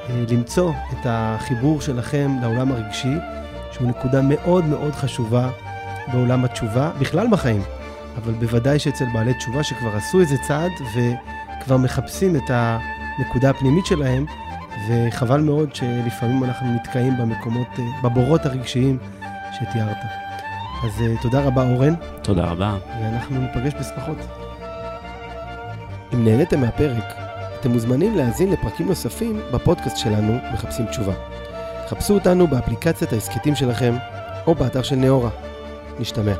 [0.09, 3.15] אה, למצוא את החיבור שלכם לעולם הרגשי,
[3.73, 5.51] שהוא נקודה מאוד מאוד חשובה
[6.13, 7.63] בעולם התשובה, בכלל בחיים,
[8.17, 14.27] אבל בוודאי שאצל בעלי תשובה שכבר עשו איזה צעד וכבר מחפשים את הנקודה הפנימית שלהם,
[14.89, 18.99] וחבל מאוד שלפעמים אנחנו נתקעים במקומות, אה, בבורות הרגשיים
[19.53, 20.26] שתיארת.
[20.85, 21.95] אז uh, תודה רבה, אורן.
[22.23, 22.77] תודה רבה.
[23.03, 24.19] ואנחנו ניפגש בשמחות.
[26.15, 27.05] אם נהניתם מהפרק,
[27.61, 31.13] אתם מוזמנים להאזין לפרקים נוספים בפודקאסט שלנו, מחפשים תשובה.
[31.89, 33.95] חפשו אותנו באפליקציית ההסכתים שלכם,
[34.47, 35.31] או באתר של נאורה.
[35.99, 36.35] נשתמע.